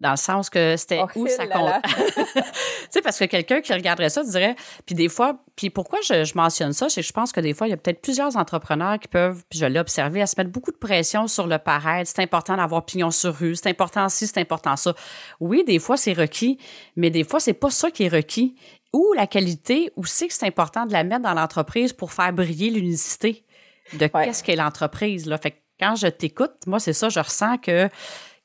[0.00, 1.72] dans le sens que c'était oh, où ça compte.
[1.84, 2.42] tu
[2.90, 6.72] sais, parce que quelqu'un qui regarderait ça dirait, puis des fois, puis pourquoi je, mentionne
[6.72, 9.08] ça, c'est que je pense que des fois, il y a peut-être plusieurs entrepreneurs qui
[9.08, 12.10] peuvent, puis je l'ai observé, à se mettre beaucoup de pression sur le paraître.
[12.12, 14.94] C'est important d'avoir pignon sur rue, c'est important ci, c'est important ça.
[15.40, 16.58] Oui, des fois, c'est requis,
[16.96, 18.56] mais des fois, c'est pas ça qui est requis.
[18.92, 22.32] Ou la qualité, ou c'est que c'est important de la mettre dans l'entreprise pour faire
[22.32, 23.44] briller l'unicité
[23.92, 25.26] de qu'est-ce qu'est l'entreprise.
[25.26, 25.36] Là.
[25.36, 27.88] Fait que quand je t'écoute, moi, c'est ça, je ressens que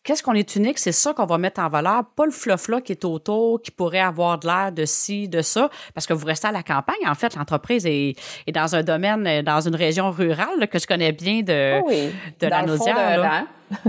[0.03, 2.93] qu'est-ce qu'on est unique, c'est ça qu'on va mettre en valeur, pas le fluff-là qui
[2.93, 6.47] est autour, qui pourrait avoir de l'air de ci, de ça, parce que vous restez
[6.47, 7.07] à la campagne.
[7.07, 8.15] En fait, l'entreprise est,
[8.53, 11.79] dans un domaine, dans une région rurale que je connais bien de,
[12.39, 13.45] de la Nausière.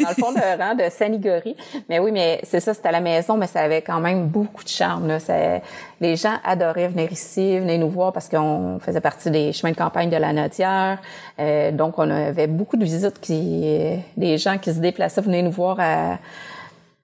[0.00, 1.56] dans le fond de rang de Sanigori.
[1.88, 4.64] Mais oui, mais c'est ça, c'était à la maison, mais ça avait quand même beaucoup
[4.64, 5.18] de charme.
[6.00, 9.76] Les gens adoraient venir ici, venir nous voir parce qu'on faisait partie des chemins de
[9.76, 10.98] campagne de la Nodière.
[11.38, 15.50] Euh, donc, on avait beaucoup de visites qui, des gens qui se déplaçaient, venaient nous
[15.50, 15.78] voir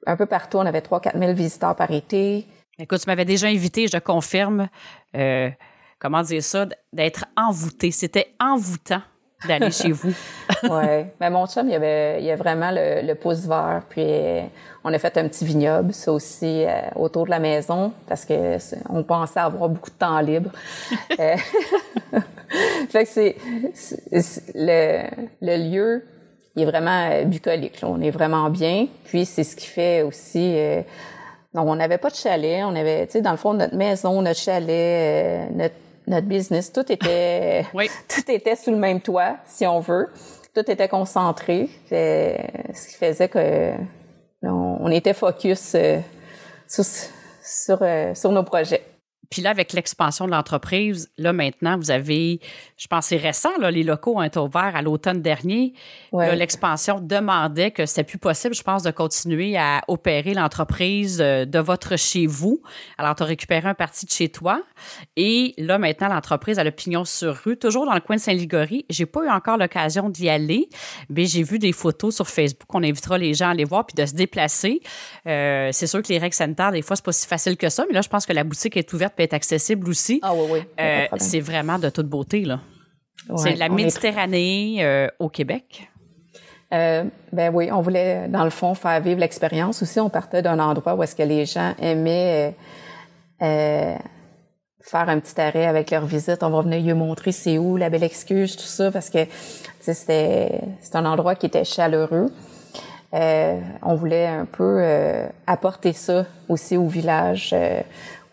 [0.07, 0.59] un peu partout.
[0.59, 2.47] On avait 3-4 000 visiteurs par été.
[2.79, 4.69] Écoute, tu m'avais déjà invité, je confirme,
[5.17, 5.49] euh,
[6.01, 7.91] comment dire ça, d'être envoûté.
[7.93, 9.03] C'était envoûtant
[9.47, 10.13] d'aller chez vous.
[10.65, 11.05] oui.
[11.21, 13.83] Mais mon chum, il y avait, il y a vraiment le, pouce vert.
[13.89, 14.05] Puis
[14.83, 18.59] on a fait un petit vignoble, ça aussi, euh, autour de la maison, parce que
[18.91, 20.51] on pensait avoir beaucoup de temps libre.
[21.21, 21.37] Euh,
[22.89, 23.37] fait que c'est,
[24.55, 25.03] le,
[25.41, 26.05] le lieu,
[26.57, 27.79] il est vraiment euh, bucolique.
[27.83, 28.87] On est vraiment bien.
[29.05, 30.57] Puis c'est ce qui fait aussi.
[31.55, 32.65] donc on n'avait pas de chalet.
[32.65, 35.75] On avait, tu sais, dans le fond, notre maison, notre chalet, notre
[36.07, 37.65] notre business, tout était,
[38.09, 40.11] tout était sous le même toit, si on veut.
[40.55, 43.73] Tout était concentré, ce qui faisait que
[44.43, 46.01] on, était focus euh,
[46.69, 46.85] sur,
[47.43, 48.83] sur, euh, sur nos projets.
[49.31, 52.41] Puis là, avec l'expansion de l'entreprise, là maintenant, vous avez,
[52.77, 55.75] je pense c'est récent, là, les locaux ont été ouverts à l'automne dernier.
[56.13, 61.59] L'expansion demandait que c'était plus possible, je pense, de continuer à opérer l'entreprise euh, de
[61.59, 62.63] votre chez vous.
[62.99, 64.63] Alors, tu as récupéré un parti de chez toi.
[65.17, 68.87] Et là, maintenant, l'entreprise a le pignon sur rue, toujours dans le coin de Saint-Ligory.
[68.89, 70.69] J'ai pas eu encore l'occasion d'y aller,
[71.09, 72.69] mais j'ai vu des photos sur Facebook.
[72.75, 74.81] On invitera les gens à aller voir puis de se déplacer.
[75.27, 77.85] Euh, c'est sûr que les règles sanitaires, des fois, c'est pas si facile que ça,
[77.89, 80.21] mais là, je pense que la boutique est ouverte être accessible aussi.
[80.23, 80.59] Ah oui, oui.
[80.81, 82.61] Euh, c'est vraiment de toute beauté, là.
[83.37, 85.89] c'est la Méditerranée euh, au Québec.
[86.73, 90.01] Euh, ben oui, on voulait, dans le fond, faire vivre l'expérience aussi.
[90.01, 92.55] On partait d'un endroit où est-ce que les gens aimaient
[93.41, 96.43] faire un petit arrêt avec leur visite.
[96.43, 99.27] On va venir lui montrer c'est où, la belle excuse, tout ça, parce que
[99.81, 102.31] c'était c'est un endroit qui était chaleureux.
[103.13, 104.83] on voulait un peu
[105.47, 107.55] apporter ça aussi au village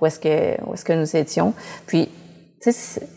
[0.02, 1.54] où est-ce que où est-ce que nous étions.
[1.86, 2.10] Puis,
[2.62, 3.08] tu sais,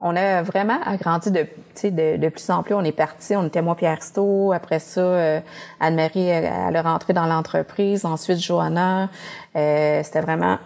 [0.00, 1.46] on a vraiment agrandi de,
[1.84, 2.74] de, de plus en plus.
[2.74, 5.40] On est parti, on était moi Pierre Sto, après ça euh,
[5.80, 9.08] Anne-Marie elle est rentrée dans l'entreprise, ensuite Johanna.
[9.54, 10.58] Euh, c'était vraiment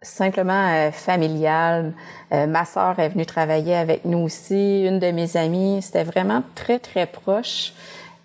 [0.00, 1.92] simplement euh, familial.
[2.32, 5.82] Euh, ma sœur est venue travailler avec nous aussi, une de mes amies.
[5.82, 7.72] C'était vraiment très très proche.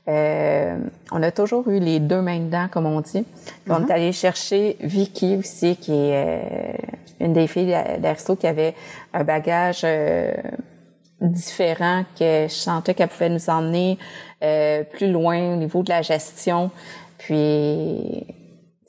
[0.08, 0.78] Euh,
[1.12, 3.26] on a toujours eu les deux mains dedans, comme on dit.
[3.70, 3.92] On est mhm.
[3.92, 6.74] allé chercher Vicky aussi, qui est euh,
[7.22, 8.76] une des filles d'Aristo qui avait
[9.14, 10.34] un bagage euh,
[11.22, 13.98] différent, que je sentais qu'elle pouvait nous emmener
[14.92, 16.70] plus loin au niveau de la gestion.
[17.18, 18.26] Puis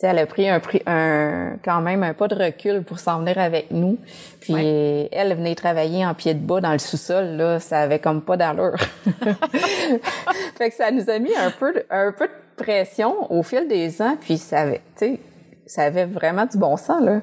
[0.02, 3.70] elle a pris un, un, quand même un pas de recul pour s'en venir avec
[3.70, 3.98] nous.
[4.40, 8.22] Puis elle venait travailler en pied de bas dans le sous-sol, là, ça avait comme
[8.22, 8.76] pas d'allure.
[10.57, 14.02] fait que ça nous a mis un peu, un peu de pression au fil des
[14.02, 15.20] ans, puis ça avait, tu sais,
[15.66, 17.20] ça avait vraiment du bon sens, là.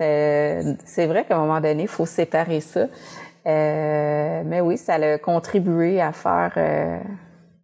[0.00, 2.86] Euh, c'est vrai qu'à un moment donné, il faut séparer ça.
[3.46, 6.98] Euh, mais oui, ça a contribué à faire, euh,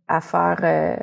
[0.08, 0.98] à faire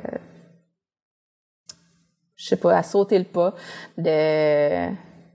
[2.42, 3.54] je sais pas, à sauter le pas,
[3.96, 4.88] de,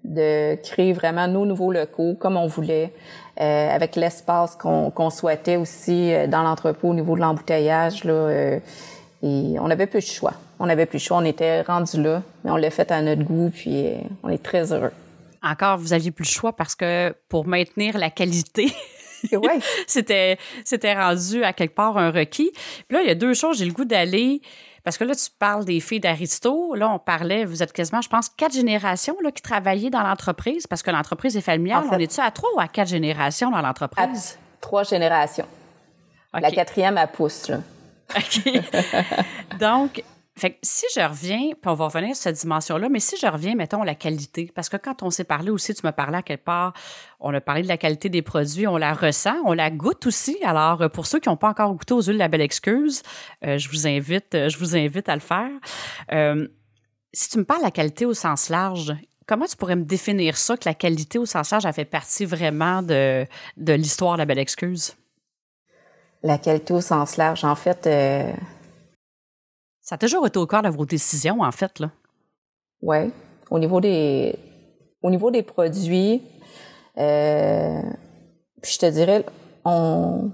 [0.03, 2.93] de créer vraiment nos nouveaux locaux comme on voulait,
[3.39, 8.03] euh, avec l'espace qu'on souhaitait aussi euh, dans l'entrepôt au niveau de l'embouteillage.
[8.03, 8.59] Là, euh,
[9.23, 10.33] et on avait peu de choix.
[10.59, 13.23] On n'avait plus le choix, on était rendu là, mais on l'a fait à notre
[13.23, 14.91] goût, puis euh, on est très heureux.
[15.41, 18.71] Encore, vous aviez plus le choix parce que pour maintenir la qualité,
[19.31, 19.59] ouais.
[19.87, 22.51] c'était c'était rendu à quelque part un requis.
[22.87, 24.41] Puis là, il y a deux choses, j'ai le goût d'aller
[24.87, 26.73] parce que là, tu parles des filles d'Aristo.
[26.73, 30.65] Là, on parlait, vous êtes quasiment, je pense, quatre générations là, qui travaillaient dans l'entreprise
[30.65, 31.83] parce que l'entreprise est familiale.
[31.91, 34.37] on est-tu à trois ou à quatre générations dans l'entreprise?
[34.61, 35.45] trois générations.
[36.33, 37.57] La quatrième, à pousse, là.
[38.15, 39.59] OK.
[39.59, 40.01] Donc,
[40.37, 43.55] fait si je reviens, puis on va revenir sur cette dimension-là, mais si je reviens,
[43.55, 46.43] mettons, la qualité, parce que quand on s'est parlé aussi, tu me parlais à quelque
[46.43, 46.73] part,
[47.19, 50.37] on a parlé de la qualité des produits, on la ressent, on la goûte aussi.
[50.43, 53.03] Alors, euh, pour ceux qui n'ont pas encore goûté aux huiles La Belle Excuse,
[53.45, 55.49] euh, je vous invite, euh, je vous invite à le faire.
[57.13, 58.93] si tu me parles de la qualité au sens large,
[59.25, 62.25] comment tu pourrais me définir ça, que la qualité au sens large a fait partie
[62.25, 63.25] vraiment de,
[63.57, 64.95] de l'histoire de La Belle Excuse?
[66.23, 67.87] La qualité au sens large, en fait
[69.87, 71.89] ça a toujours été au cœur de vos décisions, en fait, là.
[72.81, 73.09] Oui.
[73.49, 74.35] Au niveau des,
[75.01, 76.21] au niveau des produits,
[76.97, 77.81] euh,
[78.61, 79.23] je te dirais,
[79.63, 80.29] on,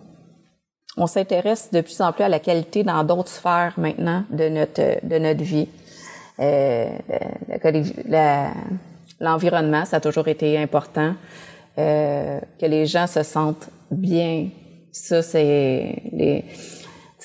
[0.98, 5.06] on s'intéresse de plus en plus à la qualité dans d'autres sphères maintenant de notre,
[5.06, 5.70] de notre vie.
[6.39, 6.89] Euh,
[9.20, 11.13] l'environnement, ça a toujours été important.
[11.78, 14.50] Euh, que les gens se sentent bien.
[14.92, 16.44] Ça, c'est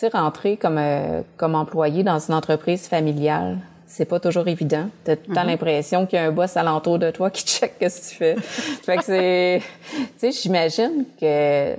[0.06, 4.88] rentrer comme euh, comme employé dans une entreprise familiale, c'est pas toujours évident.
[5.04, 5.46] T'as tout le temps mm-hmm.
[5.46, 8.36] l'impression qu'il y a un boss alentour de toi qui check ce que tu fais.
[8.36, 11.74] fait que c'est, tu sais, j'imagine que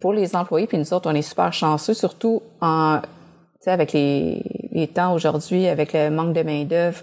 [0.00, 3.08] pour les employés puis nous autres, on est super chanceux, surtout en, tu
[3.60, 7.00] sais, avec les, les temps aujourd'hui, avec le manque de main d'œuvre.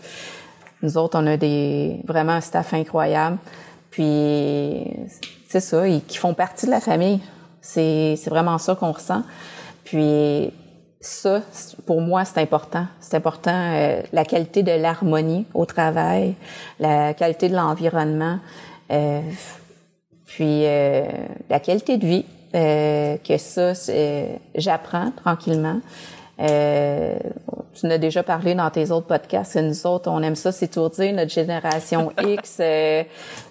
[0.81, 3.37] Nous autres, on a des vraiment un staff incroyable.
[3.89, 4.85] Puis
[5.47, 7.21] c'est ça, ils, qui font partie de la famille.
[7.61, 9.23] C'est c'est vraiment ça qu'on ressent.
[9.85, 10.51] Puis
[10.99, 11.41] ça,
[11.85, 12.87] pour moi, c'est important.
[12.99, 16.33] C'est important euh, la qualité de l'harmonie au travail,
[16.79, 18.39] la qualité de l'environnement,
[18.91, 19.21] euh,
[20.25, 21.05] puis euh,
[21.49, 22.25] la qualité de vie.
[22.53, 23.73] que ça,
[24.55, 25.81] j'apprends tranquillement.
[26.37, 29.57] tu en as déjà parlé dans tes autres podcasts.
[29.57, 32.55] Nous autres, on aime ça s'étourdir, notre génération X.
[32.55, 32.63] tu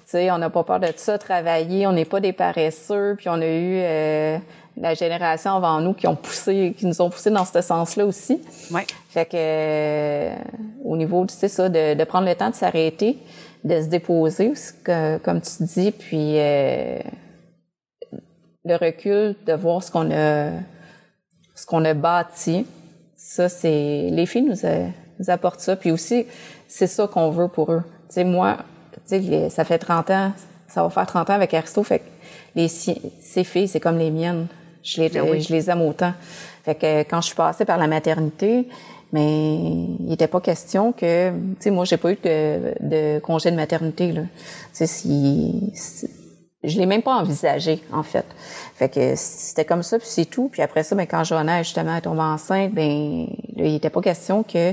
[0.06, 1.86] sais, on n'a pas peur de ça, travailler.
[1.86, 3.14] On n'est pas des paresseux.
[3.16, 4.40] Puis on a eu
[4.76, 8.40] la génération avant nous qui ont poussé, qui nous ont poussé dans ce sens-là aussi.
[8.72, 8.86] Ouais.
[9.08, 10.34] Fait que euh,
[10.84, 13.18] au niveau, tu sais ça, de, de prendre le temps de s'arrêter,
[13.62, 16.98] de se déposer, que, comme tu dis, puis euh,
[18.64, 20.50] le recul, de voir ce qu'on a,
[21.54, 22.66] ce qu'on a bâti.
[23.16, 24.68] Ça, c'est les filles nous,
[25.18, 26.26] nous apportent ça, puis aussi
[26.66, 27.82] c'est ça qu'on veut pour eux.
[28.08, 28.58] Tu sais moi,
[29.08, 30.32] tu sais ça fait 30 ans,
[30.66, 32.04] ça va faire 30 ans avec Aristo, fait que
[32.56, 34.48] les ces filles, c'est comme les miennes.
[34.84, 36.12] Je les, ben je les aime autant.
[36.64, 38.68] Fait que quand je suis passée par la maternité,
[39.12, 39.44] mais
[40.00, 43.56] il n'était pas question que, tu sais, moi j'ai pas eu de, de, congé de
[43.56, 44.22] maternité là.
[44.22, 44.28] Tu
[44.72, 45.72] sais, si,
[46.62, 48.26] je l'ai même pas envisagé en fait.
[48.74, 50.48] Fait que c'était comme ça puis c'est tout.
[50.50, 54.42] Puis après ça, ben quand Johanna justement est tombée enceinte, ben il n'était pas question
[54.42, 54.72] que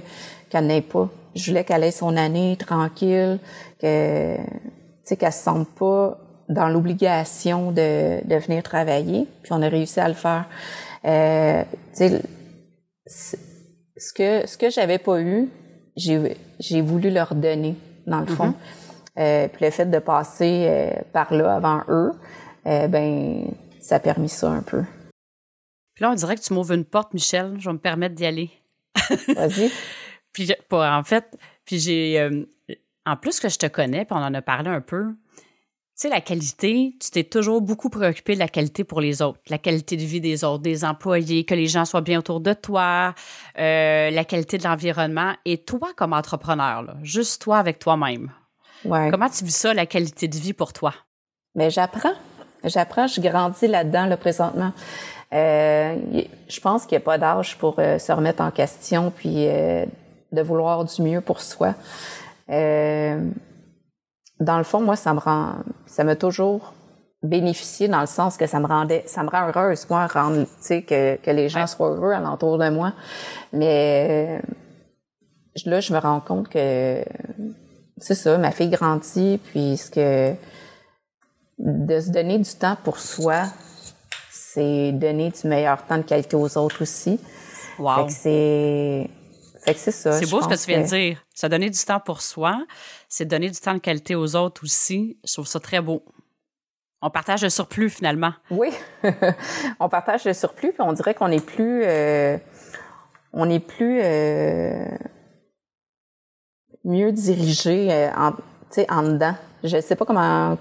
[0.50, 1.10] qu'elle n'ait pas.
[1.36, 3.40] Je voulais qu'elle ait son année tranquille,
[3.82, 4.44] que tu
[5.04, 6.18] sais qu'elle se sente pas
[6.52, 10.46] dans l'obligation de, de venir travailler, puis on a réussi à le faire.
[11.06, 11.64] Euh,
[13.08, 15.50] ce que ce que j'avais pas eu,
[15.96, 17.76] j'ai voulu leur donner
[18.08, 18.50] dans le fond.
[18.50, 19.20] Mm-hmm.
[19.20, 22.12] euh, puis le fait de passer euh, par là avant eux,
[22.68, 23.46] euh, ben
[23.80, 24.84] ça a permis ça un peu.
[25.94, 27.56] Puis là, on dirait que tu m'ouvres une porte, Michel.
[27.60, 28.50] Je vais me permettre d'y aller.
[29.36, 29.72] Vas-y.
[30.34, 32.46] puis en fait, puis j'ai
[33.06, 35.08] en plus que je te connais, puis on en a parlé un peu
[36.02, 39.58] sais, la qualité, tu t'es toujours beaucoup préoccupé de la qualité pour les autres, la
[39.58, 43.14] qualité de vie des autres, des employés, que les gens soient bien autour de toi,
[43.60, 45.34] euh, la qualité de l'environnement.
[45.46, 48.32] Et toi, comme entrepreneur, là, juste toi avec toi-même,
[48.86, 49.10] ouais.
[49.12, 50.94] comment tu vis ça, la qualité de vie pour toi?
[51.56, 52.14] Mais j'apprends.
[52.64, 54.72] J'apprends, je grandis là-dedans, là, présentement.
[55.34, 55.96] Euh,
[56.48, 59.46] je pense qu'il n'y a pas d'âge pour euh, se remettre en question puis
[60.32, 61.74] de vouloir du mieux pour soi.
[62.50, 63.20] Euh,
[64.42, 65.54] dans le fond, moi, ça me rend,
[65.86, 66.74] ça m'a toujours
[67.24, 70.50] bénéficié dans le sens que ça me rendait, ça me rend heureuse, moi, rendre, tu
[70.60, 72.94] sais, que, que les gens soient heureux alentour de moi.
[73.54, 77.04] Mais euh, là, je me rends compte que
[77.98, 80.34] c'est ça, ma fille grandit, puis ce que
[81.60, 83.44] de se donner du temps pour soi,
[84.32, 87.20] c'est donner du meilleur temps de qualité aux autres aussi.
[87.78, 87.96] Wow.
[87.96, 89.10] Fait que c'est
[89.64, 90.14] fait que c'est ça.
[90.14, 91.24] C'est beau ce que tu viens de dire.
[91.36, 92.66] Ça donner du temps pour soi,
[93.12, 95.18] c'est donner du temps de qualité aux autres aussi.
[95.28, 96.02] Je trouve ça très beau.
[97.02, 98.32] On partage le surplus finalement.
[98.50, 98.70] Oui,
[99.80, 102.38] on partage le surplus, puis on dirait qu'on est plus, euh,
[103.34, 104.86] on est plus euh,
[106.86, 108.32] mieux dirigé euh, en,
[108.90, 109.36] en dedans.
[109.64, 110.58] Je sais pas comment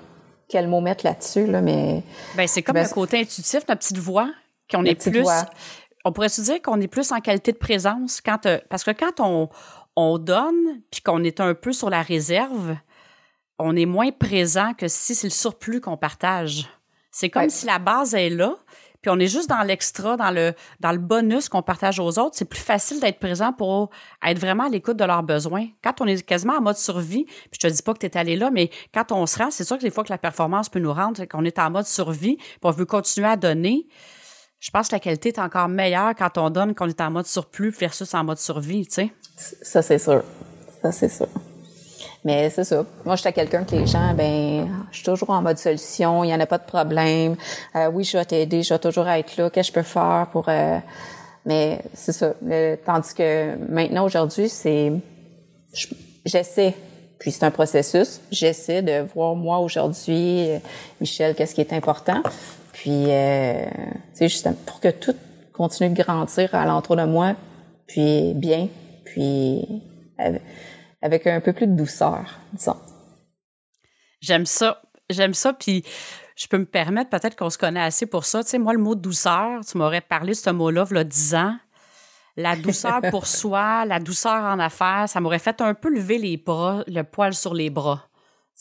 [0.48, 2.02] quel mot mettre là-dessus, là, mais.
[2.34, 4.28] Ben, c'est comme le côté intuitif, notre petite voix,
[4.68, 5.26] qu'on est plus.
[6.04, 9.20] On pourrait se dire qu'on est plus en qualité de présence quand, parce que quand
[9.20, 9.50] on,
[9.96, 12.76] on donne puis qu'on est un peu sur la réserve,
[13.58, 16.68] on est moins présent que si c'est le surplus qu'on partage.
[17.10, 18.56] C'est comme si la base est là,
[19.02, 22.32] puis on est juste dans l'extra, dans le, dans le bonus qu'on partage aux autres,
[22.34, 23.90] c'est plus facile d'être présent pour
[24.24, 25.66] être vraiment à l'écoute de leurs besoins.
[25.82, 28.16] Quand on est quasiment en mode survie, puis je te dis pas que tu es
[28.16, 30.68] allé là, mais quand on se rend, c'est sûr que des fois que la performance
[30.68, 33.86] peut nous rendre, qu'on est en mode survie, puis on veut continuer à donner.
[34.60, 37.26] Je pense que la qualité est encore meilleure quand on donne qu'on est en mode
[37.26, 39.10] surplus versus en mode survie, tu sais.
[39.36, 40.22] Ça, c'est sûr.
[40.82, 41.28] Ça, c'est sûr.
[42.24, 42.84] Mais c'est ça.
[43.06, 46.34] Moi, j'étais quelqu'un que les gens, ben, je suis toujours en mode solution, il n'y
[46.34, 47.36] en a pas de problème.
[47.74, 49.48] Euh, oui, je vais t'aider, je vais toujours être là.
[49.48, 50.44] Qu'est-ce que je peux faire pour...
[50.48, 50.78] Euh,
[51.46, 52.34] mais c'est ça.
[52.84, 54.92] tandis que maintenant, aujourd'hui, c'est...
[56.26, 56.74] J'essaie,
[57.18, 60.58] puis c'est un processus, j'essaie de voir moi aujourd'hui, euh,
[61.00, 62.22] Michel, qu'est-ce qui est important.
[62.80, 63.66] Puis, euh,
[64.16, 65.14] tu sais, pour que tout
[65.52, 67.36] continue de grandir alentour de moi,
[67.86, 68.68] puis bien,
[69.04, 69.82] puis
[71.02, 72.78] avec un peu plus de douceur, disons.
[74.22, 74.80] J'aime ça.
[75.10, 75.52] J'aime ça.
[75.52, 75.84] Puis
[76.36, 78.42] je peux me permettre, peut-être qu'on se connaît assez pour ça.
[78.42, 81.04] Tu sais, moi, le mot douceur, tu m'aurais parlé de ce mot-là, il y a
[81.04, 81.56] 10 ans.
[82.38, 86.38] La douceur pour soi, la douceur en affaires, ça m'aurait fait un peu lever les
[86.38, 88.09] bras, le poil sur les bras.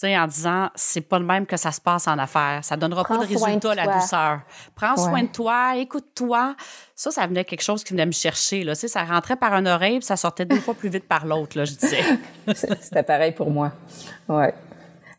[0.03, 2.59] En disant, c'est pas le même que ça se passe en affaires.
[2.63, 4.39] Ça donnera pas de résultat, la douceur.
[4.75, 6.55] Prends soin de toi, écoute-toi.
[6.95, 8.75] Ça, ça venait quelque chose qui venait me chercher, là.
[8.75, 11.65] Ça rentrait par une oreille, puis ça sortait deux fois plus vite par l'autre, là,
[11.65, 12.03] je disais.
[12.81, 13.71] C'était pareil pour moi.
[14.27, 14.53] Ouais.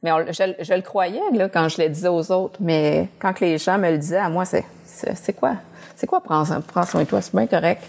[0.02, 2.56] Mais je, le croyais, là, quand je le disais aux autres.
[2.60, 5.56] Mais quand les gens me le disaient à moi, c'est, c'est, quoi?
[5.94, 6.46] C'est quoi prendre,
[6.86, 7.20] soin de toi?
[7.20, 7.82] C'est bien correct.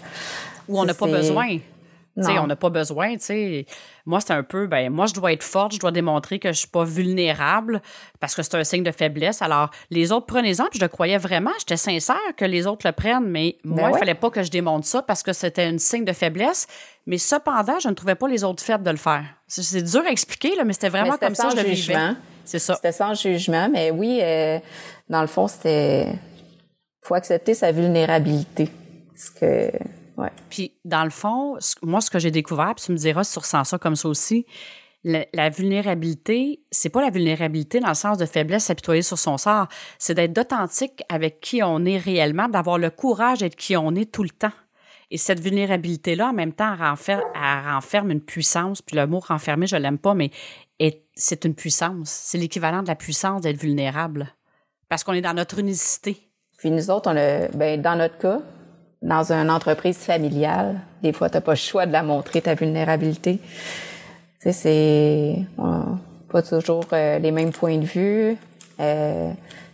[0.68, 1.58] Ou on n'a pas besoin
[2.16, 3.64] on n'a pas besoin, tu
[4.06, 6.58] Moi, c'est un peu, ben, moi, je dois être forte, je dois démontrer que je
[6.58, 7.80] suis pas vulnérable
[8.20, 9.42] parce que c'est un signe de faiblesse.
[9.42, 13.26] Alors, les autres, prenez-en, je le croyais vraiment, j'étais sincère que les autres le prennent,
[13.26, 16.04] mais ben moi, il fallait pas que je démontre ça parce que c'était un signe
[16.04, 16.66] de faiblesse.
[17.06, 19.24] Mais cependant, je ne trouvais pas les autres faibles de le faire.
[19.48, 21.96] C'est dur à expliquer, là, mais c'était vraiment comme ça que je le vivais.
[22.44, 22.74] C'est ça.
[22.74, 24.58] C'était sans jugement, mais oui, euh,
[25.08, 26.08] dans le fond, c'était
[27.02, 28.68] faut accepter sa vulnérabilité.
[29.10, 29.70] Parce que
[30.50, 33.38] puis, dans le fond, moi, ce que j'ai découvert, puis tu me diras si tu
[33.38, 34.46] ressens ça comme ça aussi,
[35.04, 39.66] la, vulnérabilité, c'est pas la vulnérabilité dans le sens de faiblesse s'apitoyer sur son sort,
[39.98, 44.12] c'est d'être authentique avec qui on est réellement, d'avoir le courage d'être qui on est
[44.12, 44.52] tout le temps.
[45.10, 48.80] Et cette vulnérabilité-là, en même temps, renferme, elle renferme une puissance.
[48.80, 50.30] Puis le mot renfermer, je l'aime pas, mais
[51.14, 52.08] c'est une puissance.
[52.08, 54.34] C'est l'équivalent de la puissance d'être vulnérable.
[54.88, 56.16] Parce qu'on est dans notre unicité.
[56.56, 58.40] Puis nous autres, on a, ben, dans notre cas,
[59.02, 62.54] dans une entreprise familiale, des fois, tu n'as pas le choix de la montrer, ta
[62.54, 63.40] vulnérabilité.
[64.40, 65.36] Tu sais, c'est
[66.30, 68.36] pas toujours euh, les mêmes points de vue.
[68.80, 69.32] Euh,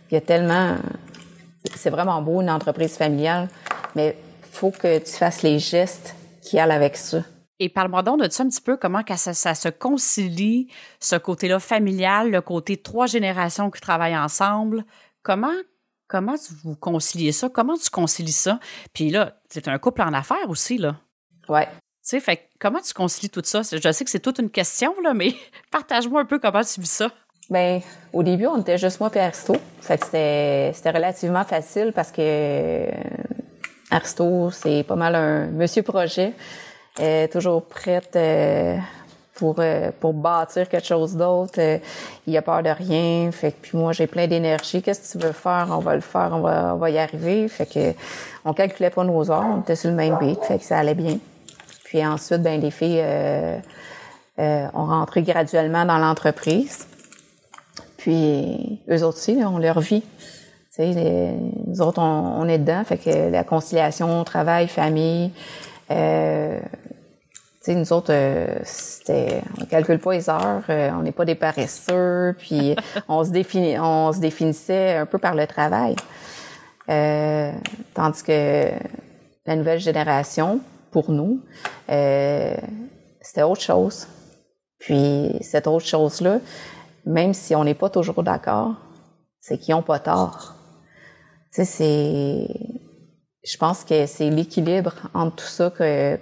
[0.09, 0.75] il y a tellement...
[1.75, 3.47] C'est vraiment beau, une entreprise familiale,
[3.95, 4.17] mais
[4.51, 7.19] faut que tu fasses les gestes qui allent avec ça.
[7.59, 10.69] Et parle-moi donc de ça un petit peu, comment ça, ça se concilie,
[10.99, 14.85] ce côté-là familial, le côté trois générations qui travaillent ensemble.
[15.21, 15.51] Comment
[16.09, 17.49] Comment vous conciliez ça?
[17.49, 18.59] Comment tu concilies ça?
[18.93, 20.95] Puis là, c'est un couple en affaires aussi, là.
[21.47, 21.67] Ouais.
[21.67, 23.61] Tu sais, fait comment tu concilies tout ça?
[23.61, 25.35] Je sais que c'est toute une question, là, mais
[25.71, 27.11] partage-moi un peu comment tu vis ça.
[27.51, 27.81] Bien,
[28.11, 29.55] au début, on était juste moi et Aristo.
[29.81, 32.91] Fait que c'était relativement facile parce que euh,
[33.91, 36.33] Aristo, c'est pas mal un monsieur projet.
[37.31, 38.77] toujours prête euh,
[39.39, 39.59] pour
[39.99, 41.59] pour bâtir quelque chose d'autre.
[41.59, 41.77] Euh,
[42.27, 43.31] il a peur de rien.
[43.31, 44.81] Fait que puis moi j'ai plein d'énergie.
[44.81, 45.67] Qu'est-ce que tu veux faire?
[45.71, 46.29] On va le faire.
[46.33, 47.47] On va on va y arriver.
[47.47, 47.93] Fait que
[48.45, 49.45] on calculait pas nos heures.
[49.45, 50.43] On était sur le même beat.
[50.43, 51.17] Fait que ça allait bien.
[51.85, 53.57] Puis ensuite ben les filles euh,
[54.39, 56.85] euh ont rentré graduellement dans l'entreprise.
[57.97, 60.03] Puis eux autres aussi, on leur vit.
[60.79, 62.83] Nous autres, on, on, est dedans.
[62.85, 65.29] Fait que la conciliation, travail, famille,
[65.91, 66.57] euh,
[67.61, 71.35] sais, nous autres, euh, c'était, on calcule pas les heures, euh, on n'est pas des
[71.35, 72.75] paresseux, puis
[73.07, 75.95] on se définit, on se définissait un peu par le travail.
[76.89, 77.51] Euh,
[77.93, 78.71] tandis que
[79.45, 80.59] la nouvelle génération,
[80.91, 81.41] pour nous,
[81.87, 84.07] c'était autre chose.
[84.79, 86.39] Puis cette autre chose-là,
[87.05, 88.75] même si on n'est pas toujours d'accord,
[89.39, 90.55] c'est qu'ils n'ont pas tort.
[91.53, 92.47] Tu sais, c'est
[93.43, 95.71] je pense que c'est l'équilibre entre tout ça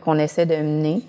[0.02, 1.02] qu'on essaie de mener.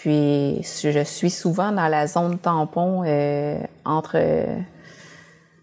[0.00, 4.18] Puis je suis souvent dans la zone tampon euh, entre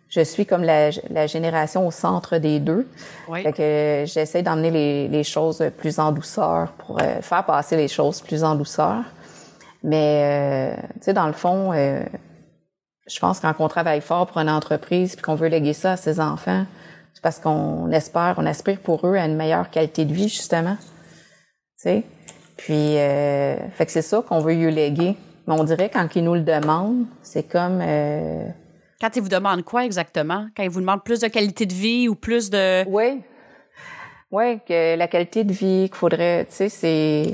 [0.10, 2.88] je suis comme la, la, génération au centre des deux.
[3.28, 3.44] Oui.
[3.44, 7.88] Fait que j'essaie d'emmener les, les, choses plus en douceur pour euh, faire passer les
[7.88, 9.04] choses plus en douceur.
[9.84, 12.02] Mais, euh, tu sais, dans le fond, euh,
[13.08, 15.98] je pense quand on travaille fort pour une entreprise puis qu'on veut léguer ça à
[15.98, 16.66] ses enfants,
[17.14, 20.78] c'est parce qu'on espère, on aspire pour eux à une meilleure qualité de vie, justement.
[20.80, 22.04] Tu sais?
[22.58, 25.16] Puis, fait que c'est ça qu'on veut lui léguer.
[25.48, 27.82] Mais on dirait quand ils nous le demandent, c'est comme
[29.00, 30.48] quand ils vous demandent quoi exactement?
[30.56, 32.84] Quand ils vous demandent plus de qualité de vie ou plus de...
[32.88, 33.22] Oui.
[34.32, 37.32] Oui, que la qualité de vie qu'il faudrait, tu sais, c'est...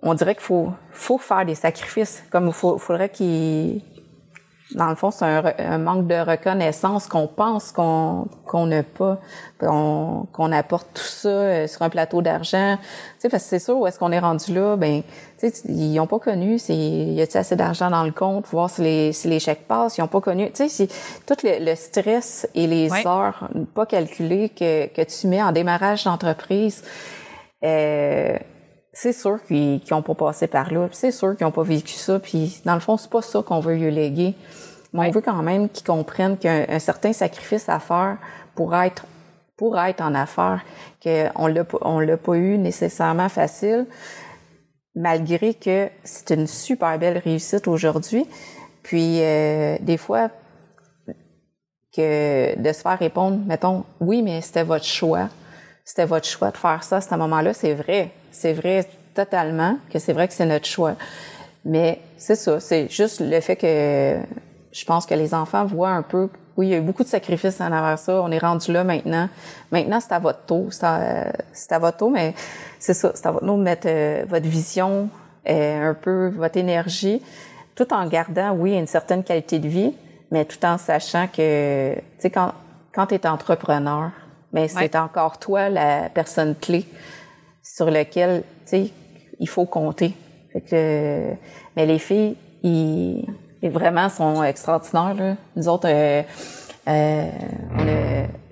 [0.00, 2.22] On dirait qu'il faut, faut faire des sacrifices.
[2.30, 3.82] Comme il faudrait qu'ils
[4.74, 9.18] dans le fond, c'est un, manque de reconnaissance qu'on pense qu'on qu'on n'a pas,
[9.58, 12.76] qu'on apporte tout ça euh, sur un plateau d'argent.
[12.76, 12.84] Tu
[13.18, 15.02] sais, parce que c'est sûr où est-ce qu'on est rendu là, ben,
[15.38, 18.68] tu sais, ils n'ont pas connu, c'est, y a-t-il assez d'argent dans le compte, voir
[18.68, 20.50] si les, si les chèques passent, ils n'ont pas connu.
[20.52, 20.88] Tu sais,
[21.26, 26.82] tout le, stress et les heures pas calculées que, que tu mets en démarrage d'entreprise,
[27.64, 28.36] euh,
[28.92, 32.18] c'est sûr qu'ils n'ont pas passé par là, c'est sûr qu'ils n'ont pas vécu ça,
[32.18, 34.34] puis dans le fond, c'est pas ça qu'on veut lui léguer.
[34.92, 38.16] Mais on veut quand même qu'ils comprennent a un, certain sacrifice à faire
[38.54, 39.04] pour être
[39.56, 40.64] pour être en affaires,
[41.02, 43.86] qu'on l'a on l'a pas eu nécessairement facile,
[44.94, 48.26] malgré que c'est une super belle réussite aujourd'hui.
[48.84, 50.30] Puis euh, des fois,
[51.94, 55.28] que de se faire répondre, mettons, oui, mais c'était votre choix
[55.88, 57.54] c'était votre choix de faire ça à ce moment-là.
[57.54, 58.10] C'est vrai.
[58.38, 60.94] C'est vrai totalement que c'est vrai que c'est notre choix.
[61.64, 62.60] Mais c'est ça.
[62.60, 64.16] C'est juste le fait que
[64.70, 67.08] je pense que les enfants voient un peu oui, il y a eu beaucoup de
[67.08, 68.20] sacrifices en avant ça.
[68.20, 69.28] On est rendu là maintenant.
[69.70, 70.72] Maintenant, c'est à votre tour.
[70.72, 72.34] C'est à, votre tour, mais
[72.80, 73.12] c'est ça.
[73.14, 75.08] C'est à votre tour de mettre euh, votre vision,
[75.48, 77.22] euh, un peu votre énergie,
[77.76, 79.94] tout en gardant, oui, une certaine qualité de vie,
[80.32, 82.52] mais tout en sachant que, tu sais, quand,
[82.92, 84.10] quand tu es entrepreneur,
[84.52, 86.86] mais c'est encore toi la personne clé
[87.74, 88.90] sur laquelle, tu sais,
[89.38, 90.14] il faut compter.
[90.72, 91.36] Mais
[91.76, 93.24] les filles, ils,
[93.62, 95.14] vraiment sont extraordinaires.
[95.14, 95.36] Là.
[95.56, 96.22] Nous autres, euh,
[96.88, 97.30] euh,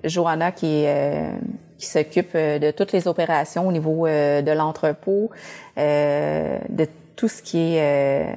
[0.03, 1.31] Johanna qui euh,
[1.77, 5.29] qui s'occupe euh, de toutes les opérations au niveau euh, de l'entrepôt,
[5.75, 8.33] de tout ce qui est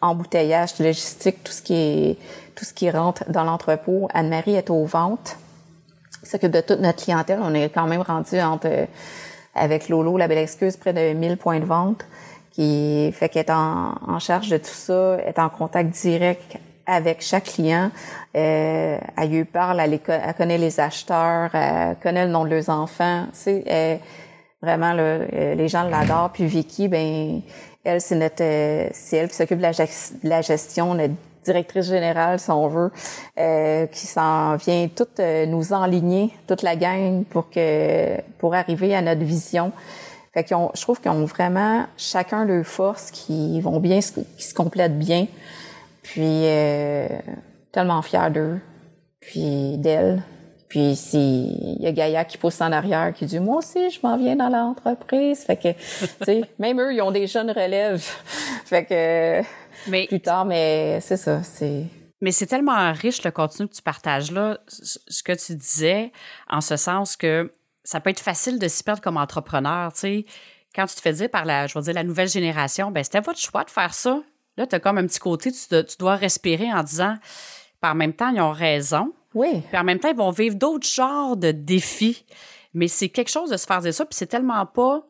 [0.00, 2.18] embouteillage, logistique, tout ce qui est
[2.54, 4.08] tout ce qui rentre dans l'entrepôt.
[4.12, 5.36] Anne-Marie est aux ventes
[6.24, 7.40] s'occupe de toute notre clientèle.
[7.42, 8.68] On est quand même rendu entre
[9.54, 12.04] avec Lolo, la belle excuse, près de 1000 points de vente,
[12.50, 17.44] qui fait qu'elle est en, charge de tout ça, est en contact direct avec chaque
[17.44, 17.90] client.
[18.34, 20.00] Euh, elle lui parle, elle,
[20.34, 23.26] connaît les acheteurs, elle connaît le nom de leurs enfants.
[23.32, 24.00] C'est
[24.62, 26.30] vraiment là, euh, les gens l'adorent.
[26.32, 27.42] Puis Vicky, ben
[27.84, 30.96] elle c'est notre, euh, c'est elle qui s'occupe de la, gestion,
[31.44, 32.90] directrice générale, si on veut,
[33.38, 38.94] euh, qui s'en vient toute euh, nous enligner, toute la gang, pour que pour arriver
[38.94, 39.72] à notre vision.
[40.34, 44.44] Fait qu'ils ont, je trouve qu'ils ont vraiment chacun leurs forces qui vont bien, qui
[44.44, 45.26] se complètent bien.
[46.02, 47.06] Puis euh,
[47.70, 48.60] tellement fière d'eux,
[49.20, 50.22] puis d'elle.
[50.68, 54.16] Puis il y a Gaïa qui pousse en arrière, qui dit moi aussi je m'en
[54.16, 55.44] viens dans l'entreprise.
[55.44, 58.02] Fait que tu sais, même eux ils ont des jeunes relèves.
[58.64, 59.42] fait que
[59.86, 61.84] mais, plus tard, mais c'est ça, c'est...
[62.20, 66.12] Mais c'est tellement riche le contenu que tu partages là, ce que tu disais,
[66.48, 67.52] en ce sens que
[67.82, 70.26] ça peut être facile de s'y perdre comme entrepreneur, tu sais.
[70.72, 73.20] Quand tu te fais dire par la, je veux dire, la nouvelle génération, ben c'était
[73.20, 74.22] votre choix de faire ça.
[74.56, 77.16] Là, tu as comme un petit côté, tu, tu dois respirer en disant,
[77.80, 79.12] par même temps, ils ont raison.
[79.34, 79.62] Oui.
[79.68, 82.24] Puis en même temps, ils vont vivre d'autres genres de défis.
[82.72, 85.02] Mais c'est quelque chose de se faire dire ça, puis c'est tellement pas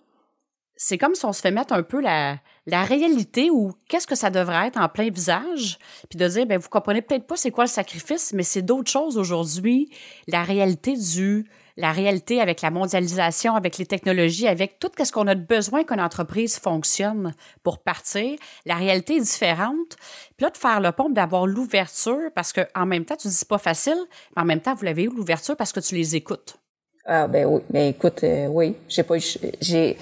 [0.77, 4.15] c'est comme si on se fait mettre un peu la, la réalité ou qu'est-ce que
[4.15, 7.51] ça devrait être en plein visage, puis de dire, ben vous comprenez peut-être pas c'est
[7.51, 9.91] quoi le sacrifice, mais c'est d'autres choses aujourd'hui.
[10.29, 15.27] La réalité du, la réalité avec la mondialisation, avec les technologies, avec tout ce qu'on
[15.27, 19.97] a besoin qu'une entreprise fonctionne pour partir, la réalité est différente.
[20.37, 23.59] Puis là, de faire le pont, d'avoir l'ouverture, parce qu'en même temps, tu dis pas
[23.59, 23.99] facile,
[24.37, 26.57] mais en même temps, vous l'avez eu l'ouverture parce que tu les écoutes.
[27.05, 29.17] Ah ben oui, mais écoute, euh, oui, j'ai pas,
[29.61, 29.97] j'ai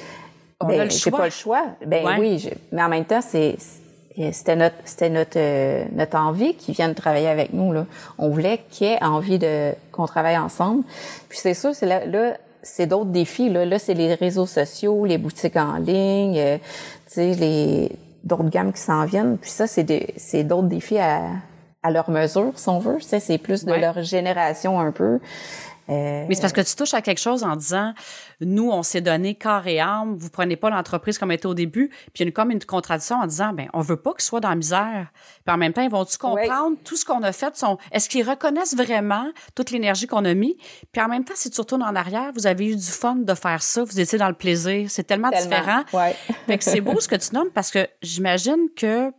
[0.67, 1.65] ben, j'ai pas le choix.
[1.87, 3.57] Ben oui, mais en même temps, c'est
[4.33, 7.87] c'était notre c'était notre euh, notre envie qui vient de travailler avec nous là.
[8.19, 10.85] On voulait qu'il y ait envie de qu'on travaille ensemble.
[11.29, 13.65] Puis c'est ça, c'est là, là c'est d'autres défis là.
[13.65, 16.59] Là, c'est les réseaux sociaux, les boutiques en ligne, euh,
[17.07, 17.93] tu sais les
[18.25, 19.39] d'autres gammes qui s'en viennent.
[19.39, 21.23] Puis ça, c'est des c'est d'autres défis à
[21.83, 22.99] à leur mesure, si on veut.
[23.01, 25.19] c'est plus de leur génération un peu.
[25.91, 27.93] Euh, Mais c'est parce que tu touches à quelque chose en disant,
[28.41, 31.55] nous, on s'est donné corps et âme, vous prenez pas l'entreprise comme elle était au
[31.55, 34.23] début, puis il y a comme une contradiction en disant, ben, on veut pas qu'ils
[34.23, 35.09] soient dans la misère.
[35.45, 37.57] Puis en même temps, ils vont-tu comprendre tout ce qu'on a fait?
[37.57, 40.57] Sont, est-ce qu'ils reconnaissent vraiment toute l'énergie qu'on a mis?
[40.93, 43.35] Puis en même temps, si tu retournes en arrière, vous avez eu du fun de
[43.35, 44.89] faire ça, vous étiez dans le plaisir.
[44.91, 45.83] C'est tellement, différent.
[45.93, 46.15] Ouais.
[46.47, 49.13] fait que c'est beau ce que tu nommes parce que j'imagine que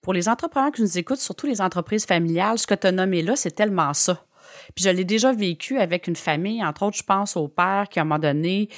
[0.00, 3.22] pour les entrepreneurs qui nous écoutent, surtout les entreprises familiales, ce que tu as nommé
[3.22, 4.24] là, c'est tellement ça.
[4.74, 7.98] Puis je l'ai déjà vécu avec une famille, entre autres, je pense au père qui,
[7.98, 8.68] à un moment donné,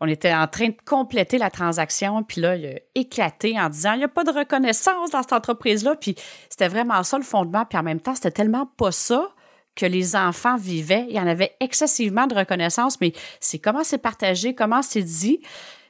[0.00, 3.92] on était en train de compléter la transaction, puis là, il a éclaté en disant,
[3.92, 5.96] il n'y a pas de reconnaissance dans cette entreprise-là.
[5.96, 6.14] Puis
[6.50, 7.64] c'était vraiment ça le fondement.
[7.64, 9.28] Puis en même temps, c'était tellement pas ça
[9.74, 11.06] que les enfants vivaient.
[11.08, 15.40] Il y en avait excessivement de reconnaissance, mais c'est comment c'est partagé, comment c'est dit.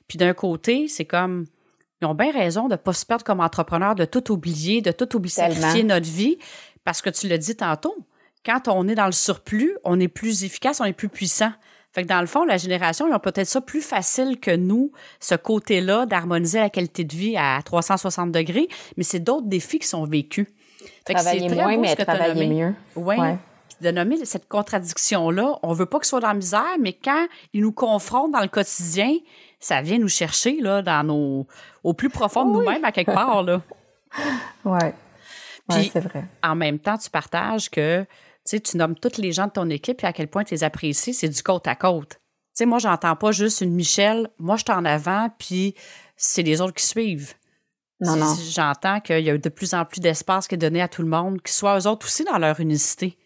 [0.08, 1.46] Puis d'un côté, c'est comme,
[2.00, 4.92] ils ont bien raison de ne pas se perdre comme entrepreneur, de tout oublier, de
[4.92, 6.38] tout oublier, sacrifier notre vie,
[6.84, 7.96] parce que tu l'as dit tantôt,
[8.44, 11.52] quand on est dans le surplus, on est plus efficace, on est plus puissant.
[11.92, 14.90] Fait que dans le fond, la génération, ils ont peut-être ça plus facile que nous,
[15.20, 19.86] ce côté-là d'harmoniser la qualité de vie à 360 degrés, mais c'est d'autres défis qui
[19.86, 20.48] sont vécus.
[21.06, 22.74] Fait travailler moins, mais travailler mieux.
[22.96, 23.16] Oui.
[23.16, 23.38] Ouais.
[23.80, 27.60] De nommer cette contradiction-là, on veut pas qu'ils soient dans la misère, mais quand ils
[27.60, 29.16] nous confrontent dans le quotidien,
[29.60, 31.46] ça vient nous chercher là, dans nos,
[31.82, 33.42] au plus profond de nous-mêmes, à quelque part.
[33.42, 33.62] Là.
[34.64, 34.94] ouais.
[35.68, 36.24] Puis, c'est vrai.
[36.42, 38.04] En même temps, tu partages que
[38.50, 40.64] sais, tu nommes toutes les gens de ton équipe et à quel point tu les
[40.64, 42.10] apprécies, c'est du côte à côte.
[42.10, 45.74] Tu sais, moi, j'entends pas juste une Michelle, moi, je suis en avant, puis
[46.16, 47.34] c'est les autres qui suivent.
[48.00, 48.34] Non, non.
[48.50, 51.08] J'entends qu'il y a de plus en plus d'espace qui est donné à tout le
[51.08, 53.16] monde, qu'ils soient eux autres aussi dans leur unicité.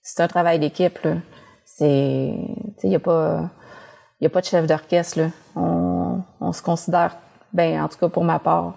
[0.00, 1.16] C'est un travail d'équipe, là.
[1.64, 2.32] C'est.
[2.34, 3.50] Tu sais, il n'y a pas.
[4.20, 5.30] Il a pas de chef d'orchestre, là.
[5.56, 7.16] On, on se considère,
[7.52, 8.74] ben, en tout cas pour ma part,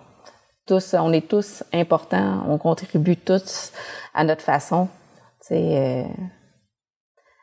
[0.65, 3.71] tous, on est tous importants, on contribue tous
[4.13, 4.89] à notre façon.
[5.47, 6.03] C'est euh,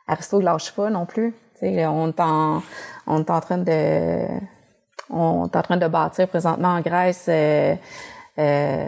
[0.07, 1.33] Aristo ne lâche pas non plus.
[1.55, 2.61] T'sais, on est en
[3.07, 4.25] on est en train de
[5.09, 7.75] on est en train de bâtir présentement en Grèce euh,
[8.39, 8.87] euh,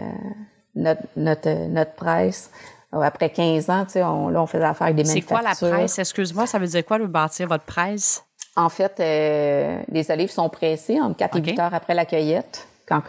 [0.74, 2.50] notre, notre, notre presse.
[2.92, 5.38] Après 15 ans, on, là, on faisait affaire avec des manufactures.
[5.54, 5.98] C'est quoi la presse?
[5.98, 8.22] Excuse-moi, ça veut dire quoi, le bâtir votre presse?
[8.54, 12.66] En fait, euh, les olives sont pressées entre 4 et 8 heures après la cueillette.
[12.86, 13.02] Quand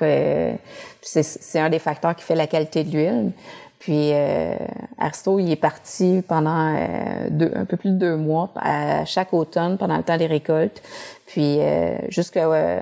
[1.01, 3.31] c'est un des facteurs qui fait la qualité de l'huile.
[3.79, 4.55] Puis euh,
[4.97, 9.33] Aristo, il est parti pendant euh, deux, un peu plus de deux mois, à chaque
[9.33, 10.81] automne, pendant le temps des récoltes.
[11.27, 12.79] Puis euh, jusqu'à euh,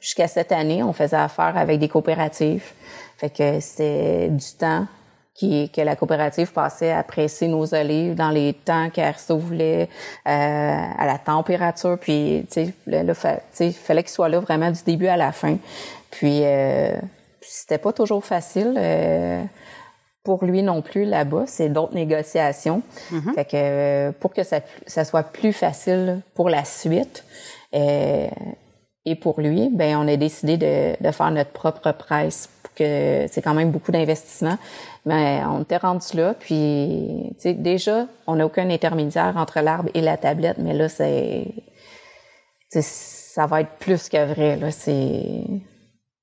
[0.00, 2.64] jusqu'à cette année, on faisait affaire avec des coopératives.
[3.18, 4.86] Fait que c'était du temps
[5.34, 9.88] qui, que la coopérative passait à presser nos olives dans les temps qu'Aristo voulait,
[10.26, 11.98] euh, à la température.
[12.00, 15.58] Puis, tu sais, il fallait qu'il soit là vraiment du début à la fin.
[16.10, 16.42] Puis,
[17.40, 18.74] c'était pas toujours facile
[20.24, 22.82] pour lui non plus là-bas, c'est d'autres négociations.
[23.12, 23.34] Mm-hmm.
[23.34, 27.24] Fait que euh, pour que ça, ça, soit plus facile pour la suite
[27.74, 28.28] euh,
[29.04, 33.42] et pour lui, ben on a décidé de, de faire notre propre presse que c'est
[33.42, 34.56] quand même beaucoup d'investissement.
[35.04, 40.16] Mais on était rendu là, puis déjà on n'a aucun intermédiaire entre l'arbre et la
[40.16, 41.46] tablette, mais là c'est
[42.70, 44.70] ça va être plus que vrai là.
[44.70, 45.44] C'est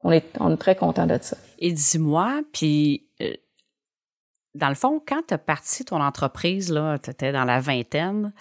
[0.01, 1.37] on est on est très content de ça.
[1.59, 3.33] Et dis-moi, puis euh,
[4.55, 8.33] dans le fond, quand tu as parti ton entreprise, tu étais dans la vingtaine,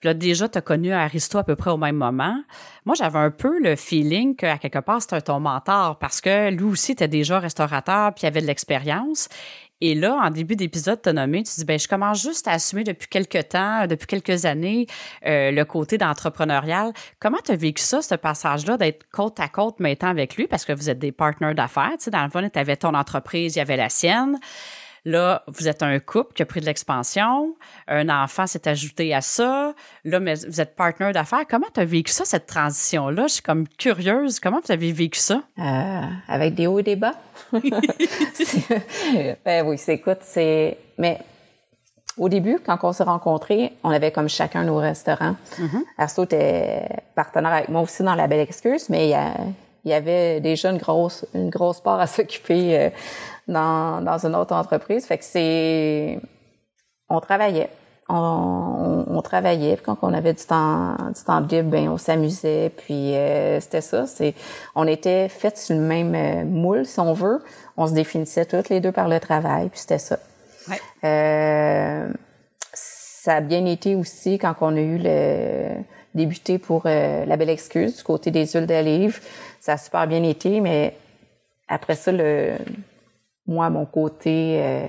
[0.00, 2.42] puis là, déjà, tu as connu Aristo à peu près au même moment.
[2.86, 6.64] Moi, j'avais un peu le feeling qu'à quelque part, c'était ton mentor parce que lui
[6.64, 9.28] aussi était déjà restaurateur puis il avait de l'expérience.
[9.82, 12.52] Et là, en début d'épisode, tu as nommé, tu dis, ben, je commence juste à
[12.52, 14.86] assumer depuis quelques temps, depuis quelques années,
[15.26, 16.92] euh, le côté d'entrepreneurial.
[17.18, 20.66] Comment tu as vécu ça, ce passage-là, d'être côte à côte maintenant avec lui, parce
[20.66, 23.56] que vous êtes des partenaires d'affaires, tu sais, dans le fond, tu avais ton entreprise,
[23.56, 24.38] il y avait la sienne.
[25.04, 27.54] Là, vous êtes un couple qui a pris de l'expansion,
[27.88, 29.74] un enfant s'est ajouté à ça.
[30.04, 31.44] Là, mais vous êtes partenaire d'affaires.
[31.48, 33.26] Comment tu as vécu ça, cette transition-là?
[33.26, 34.40] Je suis comme curieuse.
[34.40, 35.42] Comment vous avez vécu ça?
[35.58, 37.14] Euh, avec des hauts et des bas.
[39.44, 40.76] ben oui, c'est écoute, c'est.
[40.98, 41.18] Mais
[42.18, 45.36] au début, quand on s'est rencontrés, on avait comme chacun nos restaurants.
[45.96, 49.14] Arsto était partenaire avec moi aussi dans la Belle Excuse, mais il y,
[49.84, 52.90] il y avait déjà une grosse, une grosse part à s'occuper euh,
[53.48, 55.06] dans, dans une autre entreprise.
[55.06, 56.20] Fait que c'est,
[57.08, 57.68] on travaillait.
[58.12, 62.72] On, on, travaillait, puis quand on avait du temps, du temps libre, ben on s'amusait,
[62.76, 64.04] puis euh, c'était ça.
[64.06, 64.34] C'est,
[64.74, 67.40] on était fait sur le même euh, moule, si on veut.
[67.76, 70.18] On se définissait toutes les deux par le travail, puis c'était ça.
[70.68, 70.80] Ouais.
[71.04, 72.08] Euh,
[72.72, 75.68] ça a bien été aussi quand on a eu le
[76.14, 79.20] débuté pour la belle excuse du côté des huiles d'olive.
[79.60, 80.96] Ça a super bien été, mais
[81.68, 82.56] après ça, le
[83.46, 84.86] moi, mon côté, euh,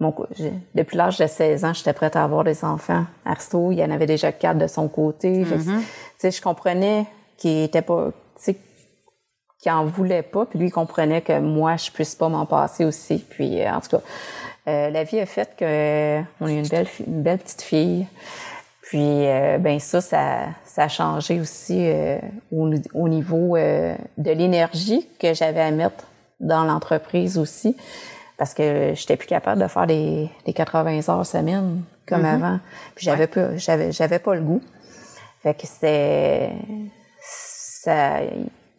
[0.00, 0.14] mon,
[0.74, 3.04] depuis l'âge de 16 ans, j'étais prête à avoir des enfants.
[3.24, 5.44] Arsto, il y en avait déjà quatre de son côté.
[5.44, 6.36] Mm-hmm.
[6.36, 7.06] je comprenais
[7.36, 8.12] qu'il était pas,
[9.58, 12.84] qu'il en voulait pas, puis lui il comprenait que moi je puisse pas m'en passer
[12.84, 13.24] aussi.
[13.28, 14.02] Puis euh, en tout cas,
[14.68, 18.06] euh, la vie a fait que euh, on a une belle une belle petite fille.
[18.88, 19.26] Puis
[19.60, 21.90] ben ça, ça, ça a changé aussi
[22.50, 26.04] au, au, niveau de l'énergie que j'avais à mettre
[26.40, 27.76] dans l'entreprise aussi
[28.38, 32.34] parce que j'étais plus capable de faire des, des 80 heures semaine comme mm-hmm.
[32.34, 32.60] avant.
[32.94, 34.62] Puis j'avais pas j'avais j'avais pas le goût.
[35.42, 36.52] Fait que c'était
[37.20, 38.20] ça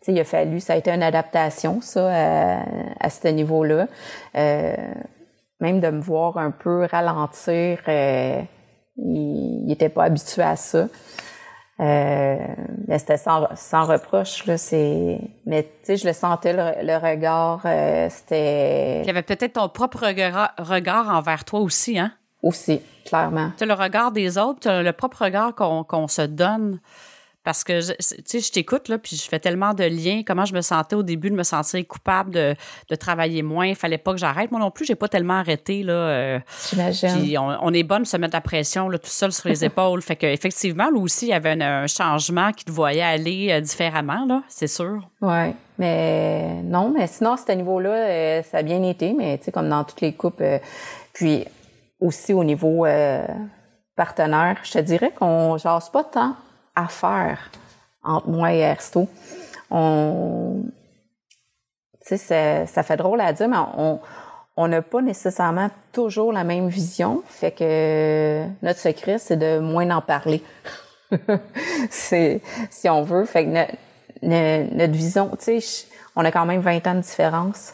[0.07, 2.64] il a fallu ça a été une adaptation ça à,
[2.99, 3.88] à ce niveau-là.
[4.36, 4.76] Euh,
[5.60, 8.41] même de me voir un peu ralentir euh,
[9.06, 10.88] il, il était pas habitué à ça.
[11.80, 12.36] Euh,
[12.89, 17.62] mais c'était sans, sans reproche là c'est mais tu sais je le sentais le, regard
[17.64, 22.12] euh, c'était il y avait peut-être ton propre regard, regard envers toi aussi hein?
[22.43, 23.52] Aussi clairement.
[23.58, 26.82] Tu as le regard des autres tu as le propre regard qu'on qu'on se donne
[27.44, 30.24] parce que, tu sais, je t'écoute, là, puis je fais tellement de liens.
[30.28, 32.54] Comment je me sentais au début de me sentir coupable de,
[32.90, 33.68] de travailler moins?
[33.68, 34.52] Il fallait pas que j'arrête.
[34.52, 35.94] Moi non plus, j'ai pas tellement arrêté, là.
[35.94, 37.10] Euh, J'imagine.
[37.18, 40.02] Puis on, est bonne de se mettre la pression, là, tout seul sur les épaules.
[40.02, 44.26] fait qu'effectivement, là aussi, il y avait un, changement qui te voyait aller euh, différemment,
[44.26, 45.10] là, c'est sûr.
[45.22, 45.54] Oui.
[45.78, 49.52] Mais non, mais sinon, à ce niveau-là, euh, ça a bien été, mais tu sais,
[49.52, 50.44] comme dans toutes les coupes.
[51.14, 51.46] puis
[52.02, 52.86] aussi au niveau
[53.96, 56.36] partenaire, je te dirais qu'on jase pas tant
[56.80, 57.52] à faire
[58.04, 59.08] entre moi et Ersto.
[59.70, 60.64] On,
[62.06, 64.00] tu sais, ça fait drôle à dire, mais on,
[64.62, 67.24] on n'a pas nécessairement toujours la même vision.
[67.28, 70.44] Fait que notre secret, c'est de moins en parler.
[71.90, 73.24] si on veut.
[73.24, 73.50] Fait que
[74.22, 77.74] notre, vision, tu sais, on a quand même 20 ans de différence.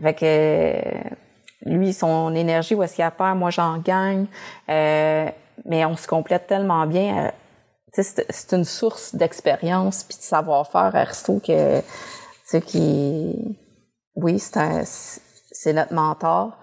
[0.00, 4.26] Fait que lui, son énergie, où est-ce qu'il a peur, moi j'en gagne.
[4.68, 5.28] Euh,
[5.64, 7.32] mais on se complète tellement bien
[7.92, 11.80] c'est une source d'expérience puis de savoir-faire Aristo que
[12.60, 13.58] qui
[14.14, 16.58] oui c'est notre mentor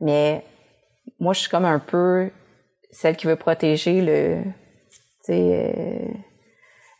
[0.00, 0.44] mais
[1.20, 2.30] moi je suis comme un peu
[2.90, 4.42] celle qui veut protéger le
[5.24, 6.14] tu sais euh,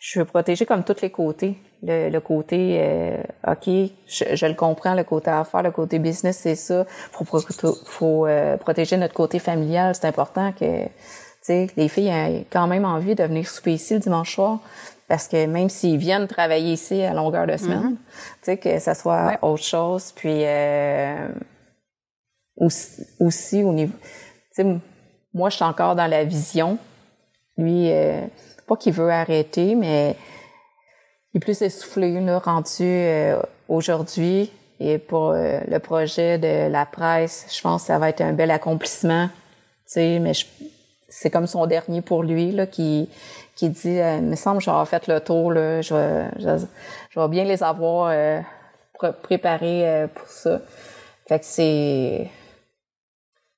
[0.05, 1.57] je veux protéger comme tous les côtés.
[1.87, 3.69] Le, côté euh, ok
[4.07, 6.87] je, le comprends le côté affaires le côté business c'est ça.
[7.13, 10.87] Faut faut euh, protéger notre côté familial c'est important que
[11.49, 14.61] les filles ont quand même envie de venir souper ici le dimanche soir
[15.09, 17.97] parce que même s'ils viennent travailler ici à longueur de semaine,
[18.47, 18.59] mm-hmm.
[18.59, 20.13] que ça soit autre chose.
[20.13, 21.29] Puis euh,
[22.57, 23.93] aussi, au niveau,
[25.35, 26.79] moi je suis encore dans la vision.
[27.59, 28.21] Lui, euh,
[28.67, 30.17] pas qu'il veut arrêter, mais
[31.33, 34.51] il est plus essoufflé, là, rendu euh, aujourd'hui.
[34.81, 38.51] Et pour le projet de la presse, je pense que ça va être un bel
[38.51, 39.29] accomplissement.
[39.97, 40.47] mais je,
[41.15, 43.09] c'est comme son dernier pour lui là qui
[43.55, 47.29] qui dit euh, il me semble que fait le tour là je vais je, vais
[47.29, 48.41] bien les avoir euh,
[49.23, 50.61] préparés euh, pour ça
[51.29, 52.31] fait que c'est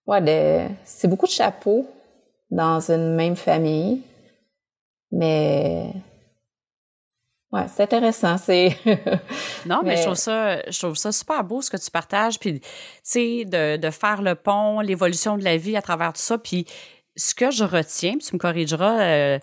[0.06, 1.86] ouais c'est beaucoup de chapeaux
[2.50, 4.02] dans une même famille
[5.10, 5.92] mais
[7.52, 8.36] Ouais, c'est intéressant.
[8.38, 8.76] C'est
[9.66, 9.96] non, mais...
[9.96, 12.68] je trouve ça, je trouve ça super beau ce que tu partages, puis tu
[13.04, 16.66] sais de, de faire le pont, l'évolution de la vie à travers tout ça, puis
[17.16, 19.38] ce que je retiens, tu me corrigeras, euh,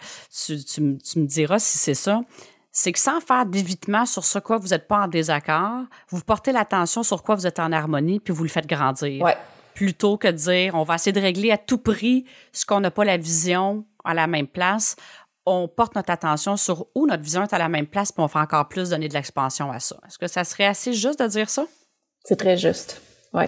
[0.46, 2.22] tu, tu, me diras si c'est ça,
[2.72, 6.52] c'est que sans faire d'évitement sur ce quoi vous n'êtes pas en désaccord, vous portez
[6.52, 9.24] l'attention sur quoi vous êtes en harmonie, puis vous le faites grandir.
[9.24, 9.38] Ouais.
[9.74, 12.92] Plutôt que de dire, on va essayer de régler à tout prix ce qu'on n'a
[12.92, 14.96] pas la vision à la même place.
[15.46, 18.28] On porte notre attention sur où notre vision est à la même place, puis on
[18.28, 19.98] fait encore plus donner de l'expansion à ça.
[20.08, 21.66] Est-ce que ça serait assez juste de dire ça?
[22.24, 23.02] C'est très juste.
[23.34, 23.46] Oui.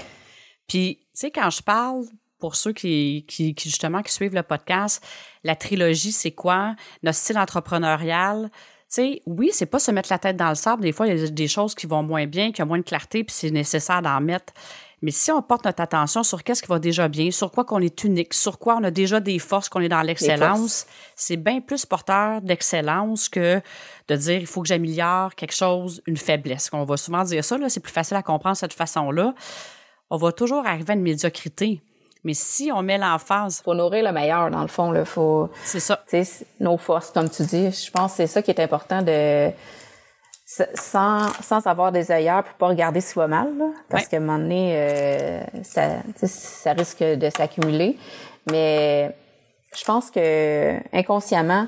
[0.68, 2.06] Puis, tu sais, quand je parle
[2.46, 5.04] pour ceux qui, qui, justement qui suivent le podcast,
[5.44, 6.76] la trilogie, c'est quoi?
[7.02, 8.52] Notre style entrepreneurial.
[8.54, 10.84] Tu sais, oui, c'est pas se mettre la tête dans le sable.
[10.84, 12.84] Des fois, il y a des choses qui vont moins bien, qui ont moins de
[12.84, 14.54] clarté, puis c'est nécessaire d'en mettre.
[15.02, 17.82] Mais si on porte notre attention sur qu'est-ce qui va déjà bien, sur quoi qu'on
[17.82, 20.86] est unique, sur quoi on a déjà des forces, qu'on est dans l'excellence,
[21.16, 23.60] c'est bien plus porteur d'excellence que
[24.08, 26.70] de dire il faut que j'améliore quelque chose, une faiblesse.
[26.74, 29.34] On va souvent dire ça, c'est plus facile à comprendre de cette façon-là.
[30.12, 31.82] On va toujours arriver à une médiocrité.
[32.26, 33.62] Mais si on met l'emphase...
[33.64, 34.92] faut nourrir le meilleur, dans le fond.
[34.92, 35.06] Là.
[35.06, 36.04] Faut, c'est ça.
[36.60, 37.72] Nos forces, comme tu dis.
[37.72, 39.52] Je pense que c'est ça qui est important de...
[40.76, 44.20] Sans, sans avoir des ailleurs pour pas regarder si va mal, là, parce qu'à un
[44.20, 47.98] moment donné, euh, ça, ça risque de s'accumuler.
[48.52, 49.16] Mais
[49.76, 51.68] je pense que inconsciemment,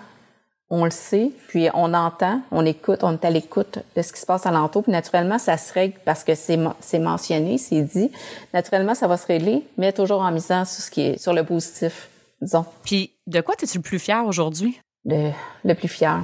[0.69, 4.19] on le sait, puis on entend, on écoute, on est à l'écoute de ce qui
[4.19, 8.11] se passe alentour, puis naturellement, ça se règle parce que c'est c'est mentionné, c'est dit.
[8.53, 11.45] Naturellement, ça va se régler, mais toujours en misant sur ce qui est sur le
[11.45, 12.09] positif,
[12.41, 12.65] disons.
[12.83, 14.79] Puis de quoi es-tu le plus fier aujourd'hui?
[15.05, 15.31] Le,
[15.63, 16.21] le plus fier.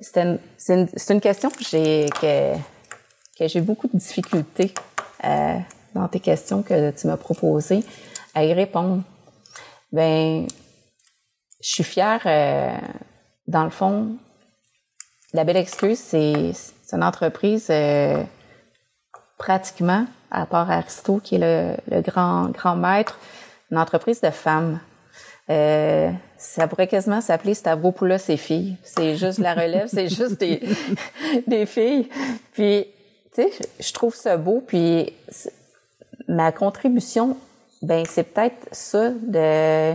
[0.00, 2.54] C'est une, une, une, question que j'ai que,
[3.38, 4.72] que j'ai beaucoup de difficultés
[5.24, 5.58] euh,
[5.94, 7.82] dans tes questions que tu m'as proposées
[8.34, 9.02] à y répondre.
[9.92, 10.46] Ben,
[11.62, 12.20] je suis fière.
[12.26, 12.76] Euh,
[13.48, 14.16] dans le fond,
[15.32, 16.52] la belle excuse, c'est
[16.92, 18.22] une entreprise euh,
[19.38, 23.18] pratiquement, à part Aristo, qui est le, grand, maître,
[23.70, 24.80] une entreprise de femmes.
[25.50, 28.76] Euh, ça pourrait quasiment s'appeler Stavropoulos et filles.
[28.82, 30.62] C'est juste la relève, c'est juste des,
[31.46, 32.08] des filles.
[32.52, 32.86] Puis,
[33.34, 34.62] tu sais, je trouve ça beau.
[34.66, 35.10] Puis,
[36.28, 37.38] ma contribution,
[37.80, 39.94] ben c'est peut-être ça de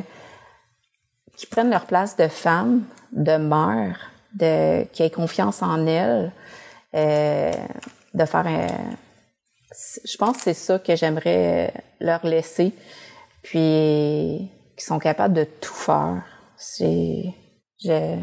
[1.35, 2.83] qui prennent leur place de femmes,
[3.13, 6.31] de mères, de qui aient confiance en elles,
[6.95, 7.51] euh,
[8.13, 8.67] de faire un,
[10.05, 12.73] je pense que c'est ça que j'aimerais leur laisser,
[13.41, 16.23] puis qui sont capables de tout faire.
[16.57, 17.33] C'est,
[17.83, 18.17] je,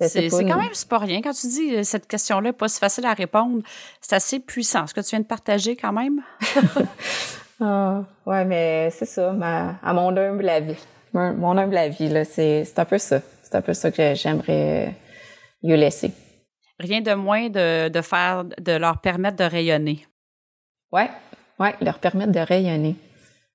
[0.00, 1.20] c'est quand même pas rien.
[1.22, 3.62] Quand tu dis euh, cette question-là, pas si facile à répondre,
[4.00, 4.86] c'est assez puissant.
[4.86, 6.22] Ce que tu viens de partager quand même?
[7.60, 10.76] ah, ouais, mais c'est ça, ma, à mon humble avis
[11.12, 13.20] mon humble avis, là, c'est, c'est un peu ça.
[13.50, 14.94] C'est un peu ça que j'aimerais
[15.62, 16.12] lui laisser.
[16.78, 20.06] Rien de moins de, de faire, de leur permettre de rayonner.
[20.92, 21.10] Ouais,
[21.58, 22.94] ouais, leur permettre de rayonner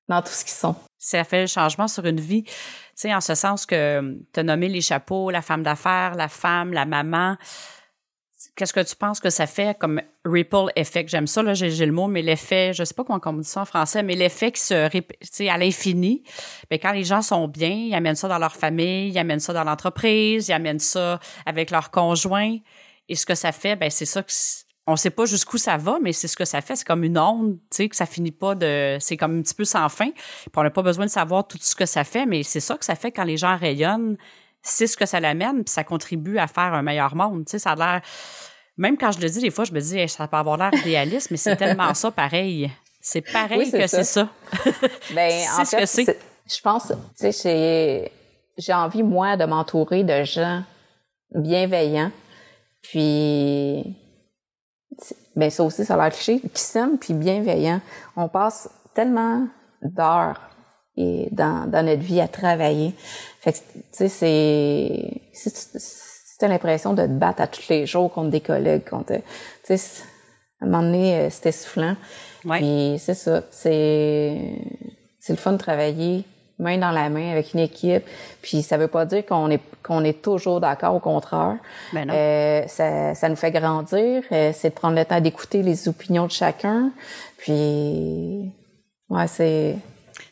[0.09, 0.75] dans tout ce qu'ils sont.
[0.97, 2.51] Ça fait le changement sur une vie, tu
[2.95, 6.73] sais, en ce sens que tu as nommé les chapeaux, la femme d'affaires, la femme,
[6.73, 7.37] la maman
[8.55, 11.09] qu'est-ce que tu penses que ça fait comme ripple effect?
[11.09, 13.61] J'aime ça, là, j'ai, le mot, mais l'effet, je sais pas comment on dit ça
[13.61, 14.89] en français, mais l'effet qui se
[15.21, 16.23] sais, à l'infini.
[16.71, 19.39] Mais ben, quand les gens sont bien, ils amènent ça dans leur famille, ils amènent
[19.39, 22.57] ça dans l'entreprise, ils amènent ça avec leur conjoint.
[23.07, 24.31] Et ce que ça fait, ben c'est ça que
[24.87, 26.75] on sait pas jusqu'où ça va, mais c'est ce que ça fait.
[26.75, 28.97] C'est comme une onde, tu sais, que ça finit pas de.
[28.99, 30.11] C'est comme un petit peu sans fin.
[30.11, 32.77] Puis on n'a pas besoin de savoir tout ce que ça fait, mais c'est ça
[32.77, 34.17] que ça fait quand les gens rayonnent
[34.65, 37.45] c'est ce que ça l'amène, puis ça contribue à faire un meilleur monde.
[37.45, 38.01] Tu sais, ça a l'air.
[38.77, 41.31] Même quand je le dis, des fois, je me dis, ça peut avoir l'air idéaliste,
[41.31, 42.69] mais c'est tellement ça pareil.
[42.99, 44.27] C'est pareil que c'est ça.
[45.13, 48.11] ben, en fait, je pense, tu sais,
[48.57, 50.63] j'ai envie, moi, de m'entourer de gens
[51.31, 52.11] bienveillants.
[52.81, 53.95] Puis,
[55.35, 57.81] ben, ça aussi, ça a l'air cliché, qui s'aiment puis bienveillants.
[58.15, 59.47] On passe tellement
[59.83, 60.54] d'heures
[60.97, 62.93] et dans, dans notre vie à travailler.
[63.41, 67.85] Fait que, tu sais, c'est, si tu as l'impression de te battre à tous les
[67.85, 69.13] jours contre des collègues, contre,
[69.65, 70.03] tu sais,
[70.61, 71.95] à un moment donné, euh, c'était soufflant.
[72.45, 72.59] Ouais.
[72.59, 74.61] Puis c'est ça, c'est,
[75.19, 76.23] c'est le fun de travailler
[76.57, 78.03] main dans la main avec une équipe.
[78.41, 81.57] Puis ça veut pas dire qu'on est qu'on est toujours d'accord, au contraire.
[81.93, 82.13] Ben non.
[82.15, 84.23] Euh, ça, ça nous fait grandir.
[84.31, 86.91] Euh, c'est de prendre le temps d'écouter les opinions de chacun.
[87.37, 88.51] Puis
[89.09, 89.75] ouais, c'est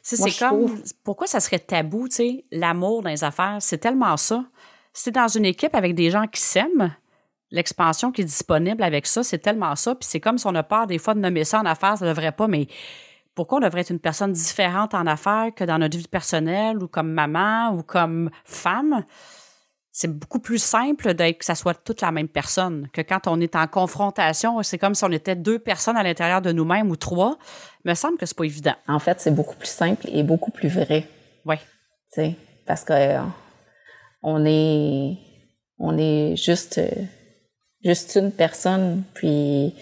[0.01, 3.57] c'est comme, pourquoi ça serait tabou, tu sais, l'amour dans les affaires?
[3.59, 4.45] C'est tellement ça.
[4.93, 6.95] C'est dans une équipe avec des gens qui s'aiment,
[7.51, 9.95] l'expansion qui est disponible avec ça, c'est tellement ça.
[9.95, 12.05] Puis c'est comme si on a peur des fois de nommer ça en affaires, ça
[12.05, 12.67] devrait pas, mais
[13.35, 16.87] pourquoi on devrait être une personne différente en affaires que dans notre vie personnelle ou
[16.87, 19.03] comme maman ou comme femme?
[19.95, 23.39] C'est beaucoup plus simple d'être que ça soit toute la même personne que quand on
[23.39, 26.95] est en confrontation, c'est comme si on était deux personnes à l'intérieur de nous-mêmes ou
[26.95, 27.37] trois.
[27.85, 28.73] Il me semble que c'est pas évident.
[28.87, 31.07] En fait, c'est beaucoup plus simple et beaucoup plus vrai.
[31.45, 31.57] Oui.
[31.57, 32.35] Tu sais,
[32.65, 33.21] parce que euh,
[34.23, 35.15] on est
[35.77, 36.81] on est juste
[37.83, 39.75] juste une personne puis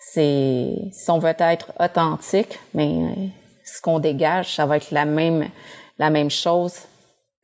[0.00, 3.26] c'est si on veut être authentique, mais euh,
[3.64, 5.48] ce qu'on dégage, ça va être la même
[5.98, 6.80] la même chose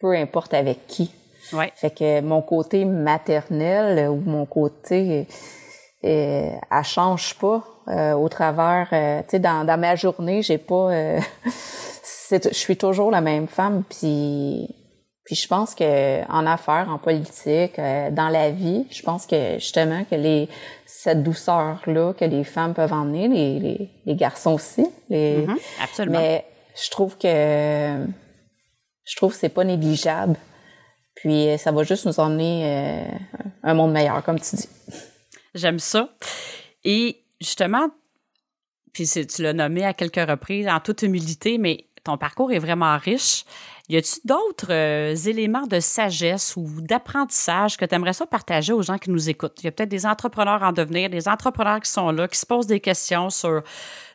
[0.00, 1.12] peu importe avec qui.
[1.52, 1.72] Ouais.
[1.74, 5.26] Fait que mon côté maternel ou mon côté,
[6.04, 8.88] euh, elle change pas euh, au travers.
[8.92, 10.92] Euh, tu sais, dans, dans ma journée, j'ai pas.
[10.92, 11.20] Euh,
[12.30, 13.82] je suis toujours la même femme.
[13.88, 14.68] Puis,
[15.24, 19.54] puis je pense que en affaires, en politique, euh, dans la vie, je pense que
[19.54, 20.48] justement que les
[20.86, 24.86] cette douceur là que les femmes peuvent emmener, les, les, les garçons aussi.
[25.08, 25.58] Les, mm-hmm.
[25.82, 26.18] absolument.
[26.18, 26.44] Mais
[26.82, 28.06] je trouve que
[29.04, 30.36] je trouve que c'est pas négligeable
[31.22, 33.04] puis euh, ça va juste nous emmener euh,
[33.62, 34.68] un monde meilleur, comme tu dis.
[35.54, 36.08] J'aime ça.
[36.82, 37.90] Et justement,
[38.92, 42.98] puis tu l'as nommé à quelques reprises, en toute humilité, mais ton parcours est vraiment
[42.98, 43.44] riche.
[43.88, 48.82] Y a-tu d'autres euh, éléments de sagesse ou d'apprentissage que tu aimerais ça partager aux
[48.82, 49.62] gens qui nous écoutent?
[49.62, 52.46] Il y a peut-être des entrepreneurs en devenir, des entrepreneurs qui sont là, qui se
[52.46, 53.62] posent des questions sur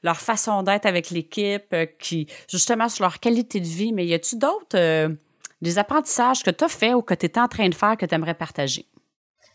[0.04, 4.36] leur façon d'être avec l'équipe, qui justement sur leur qualité de vie, mais y a-tu
[4.36, 5.18] d'autres
[5.62, 8.06] des apprentissages que tu as fait ou que tu es en train de faire que
[8.06, 8.86] tu aimerais partager?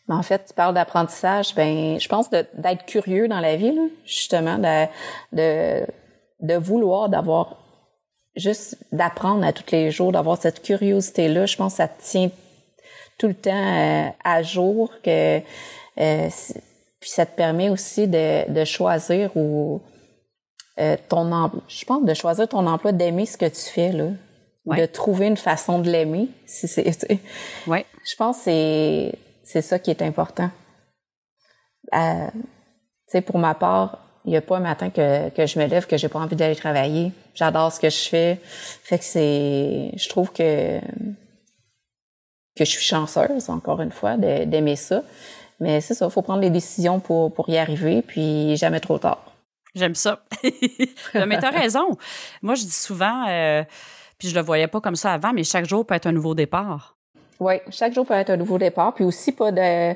[0.08, 4.58] Mais en fait, tu parles d'apprentissage, ben je pense d'être curieux dans la vie, justement,
[4.58, 4.86] de,
[5.32, 5.86] de,
[6.40, 7.56] de vouloir d'avoir
[8.34, 11.46] juste d'apprendre à tous les jours, d'avoir cette curiosité-là.
[11.46, 12.30] Je pense que ça te tient
[13.18, 16.28] tout le temps euh, à jour, que euh,
[17.00, 19.80] puis ça te permet aussi de, de choisir ou
[20.80, 21.62] euh, ton emploi.
[21.68, 24.08] Je pense de choisir ton emploi, d'aimer ce que tu fais là,
[24.66, 26.28] de trouver une façon de l'aimer.
[26.46, 26.86] Si c'est,
[27.66, 27.86] ouais.
[28.04, 30.50] Je pense que c'est c'est ça qui est important.
[31.94, 32.40] Euh, tu
[33.08, 35.86] sais, pour ma part, il n'y a pas un matin que, que je me lève
[35.86, 37.12] que j'ai pas envie d'aller travailler.
[37.34, 38.40] J'adore ce que je fais.
[38.44, 40.80] Fait que c'est, je trouve que
[42.54, 45.02] que je suis chanceuse, encore une fois, d'aimer ça.
[45.58, 48.98] Mais c'est ça, il faut prendre les décisions pour, pour y arriver, puis jamais trop
[48.98, 49.32] tard.
[49.74, 50.22] J'aime ça.
[51.14, 51.96] mais tu as raison.
[52.42, 53.64] Moi, je dis souvent, euh,
[54.22, 56.36] puis je le voyais pas comme ça avant, mais chaque jour peut être un nouveau
[56.36, 56.94] départ.
[57.40, 59.94] Oui, chaque jour peut être un nouveau départ, puis aussi pas de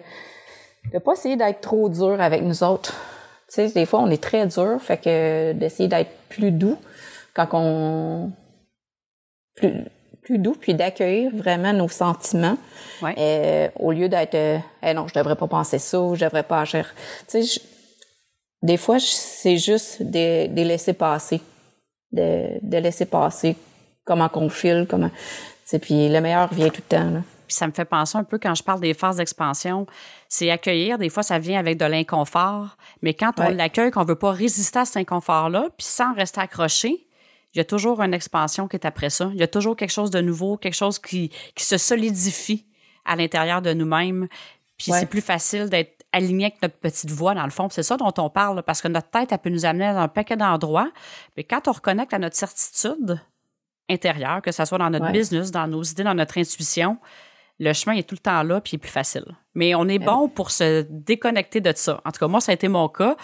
[0.93, 2.93] de pas essayer d'être trop dur avec nous autres.
[3.49, 6.77] Tu sais, des fois on est très dur, fait que d'essayer d'être plus doux
[7.35, 8.33] quand on
[9.55, 9.85] plus
[10.23, 12.59] plus doux, puis d'accueillir vraiment nos sentiments,
[13.03, 13.15] ouais.
[13.17, 14.59] euh, au lieu d'être euh,
[14.93, 16.93] non, je devrais pas penser ça, ou je devrais pas agir.
[17.29, 17.61] Tu sais,
[18.61, 21.41] des fois c'est juste de, de laisser passer,
[22.11, 23.57] de, de laisser passer
[24.07, 25.11] comment qu'on file, comment.
[25.83, 27.11] Puis le meilleur vient tout le temps.
[27.11, 27.21] Là.
[27.47, 29.87] Puis ça me fait penser un peu quand je parle des phases d'expansion,
[30.29, 30.99] c'est accueillir.
[30.99, 34.81] Des fois, ça vient avec de l'inconfort, mais quand on l'accueille, qu'on veut pas résister
[34.81, 37.07] à cet inconfort-là, puis sans rester accroché,
[37.55, 39.31] il y a toujours une expansion qui est après ça.
[39.33, 42.67] Il y a toujours quelque chose de nouveau, quelque chose qui, qui se solidifie
[43.05, 44.29] à l'intérieur de nous-mêmes.
[44.77, 47.69] Puis c'est plus facile d'être aligné avec notre petite voix, dans le fond.
[47.71, 50.09] C'est ça dont on parle, parce que notre tête, elle peut nous amener dans un
[50.09, 50.91] paquet d'endroits.
[51.37, 53.21] Mais quand on reconnecte à notre certitude
[53.89, 56.99] intérieure, que ce soit dans notre business, dans nos idées, dans notre intuition,
[57.59, 59.25] le chemin est tout le temps là, puis il est plus facile.
[59.55, 62.01] Mais on est bon pour se déconnecter de ça.
[62.05, 63.17] En tout cas, moi, ça a été mon cas.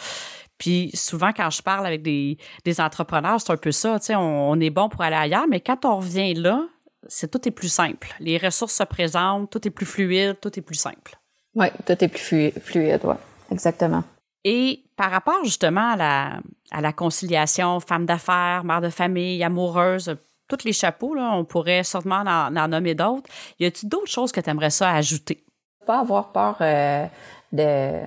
[0.59, 3.99] Puis souvent, quand je parle avec des, des entrepreneurs, c'est un peu ça.
[3.99, 6.65] Tu sais, on, on, est bon pour aller ailleurs, mais quand on revient là,
[7.09, 8.15] c'est tout est plus simple.
[8.21, 11.19] Les ressources se présentent, tout est plus fluide, tout est plus simple.
[11.55, 13.15] Oui, tout est plus fluide, oui.
[13.51, 14.05] Exactement.
[14.45, 16.41] Et par rapport justement à la,
[16.71, 20.17] à la conciliation femme d'affaires, mère de famille, amoureuse,
[20.49, 23.29] tous les chapeaux, là, on pourrait sûrement en, en nommer d'autres.
[23.59, 25.45] Y a-t-il d'autres choses que tu aimerais ça ajouter?
[25.87, 27.07] Pas avoir peur euh,
[27.53, 28.01] de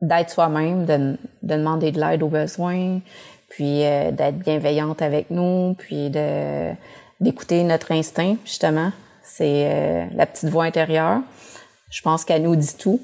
[0.00, 0.96] d'être soi-même, de,
[1.42, 3.00] de, demander de l'aide aux besoins,
[3.48, 6.08] puis euh, d'être bienveillante avec nous, puis
[7.20, 8.92] d'écouter notre instinct, justement.
[9.24, 11.20] C'est euh, la petite voix intérieure.
[11.90, 13.00] Je pense qu'elle nous dit tout.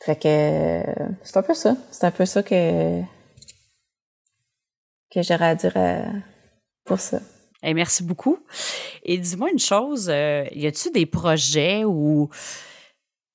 [0.00, 0.82] Fait que
[1.22, 1.74] c'est un peu ça.
[1.90, 3.00] C'est un peu ça que
[5.10, 6.02] que j'aurais à dire à,
[7.62, 8.38] Et merci beaucoup.
[9.02, 12.28] Et dis-moi une chose, euh, y a-tu des projets ou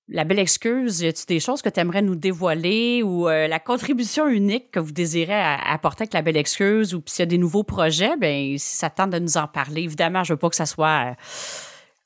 [0.08, 3.60] la belle excuse, y a-tu des choses que tu aimerais nous dévoiler ou euh, la
[3.60, 7.38] contribution unique que vous désirez apporter avec la belle excuse ou s'il y a des
[7.38, 9.84] nouveaux projets, ben si ça tente de nous en parler.
[9.84, 11.14] Évidemment, je veux pas que ça soit euh,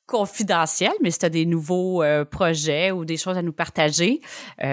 [0.07, 4.21] confidentiel, mais si tu as des nouveaux projets ou des choses à nous partager,
[4.59, 4.65] tu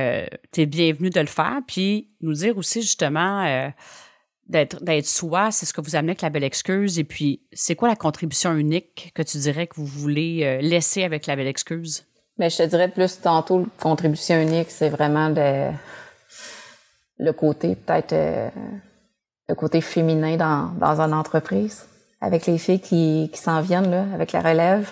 [0.61, 1.61] es bienvenu de le faire.
[1.67, 3.73] Puis nous dire aussi justement
[4.53, 6.99] d'être d'être soi, c'est ce que vous amenez avec la belle excuse.
[6.99, 11.03] Et puis, c'est quoi la contribution unique que tu dirais que vous voulez euh, laisser
[11.03, 12.05] avec la belle excuse?
[12.39, 15.71] Mais ben, je te dirais plus tantôt, la contribution unique, c'est vraiment de,
[17.19, 18.49] le côté peut-être euh,
[19.49, 21.87] le côté féminin dans, une entreprise,
[22.21, 24.91] avec les filles qui, s'en viennent avec la relève.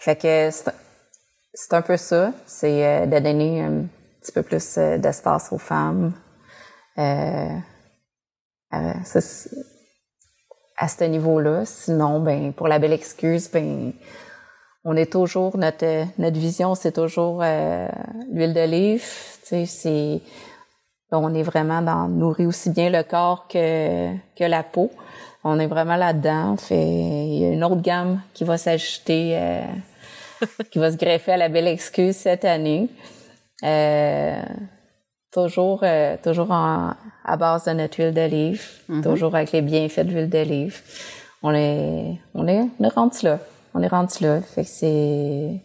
[0.00, 0.50] Fait que
[1.54, 3.84] c'est un peu ça, c'est euh, de donner un
[4.20, 6.14] petit peu plus d'espace aux femmes.
[8.74, 8.92] Euh,
[10.76, 11.64] à ce niveau-là.
[11.64, 13.92] Sinon, ben pour la belle excuse, ben
[14.84, 17.88] on est toujours notre notre vision, c'est toujours euh,
[18.32, 19.04] l'huile d'olive.
[19.42, 20.20] Tu sais, c'est
[21.10, 24.90] on est vraiment dans nourrir aussi bien le corps que que la peau.
[25.44, 26.56] On est vraiment là-dedans.
[26.56, 29.62] Fait il y a une autre gamme qui va s'ajouter, euh,
[30.70, 32.88] qui va se greffer à la belle excuse cette année.
[33.64, 34.42] Euh,
[35.32, 39.02] toujours euh, toujours en, à base de notre huile d'olive, mm-hmm.
[39.02, 40.80] toujours avec les bienfaits de l'huile d'olive.
[41.42, 43.38] On est on est on est rendu là,
[43.74, 44.40] on est rendu là.
[44.42, 45.60] Fait que c'est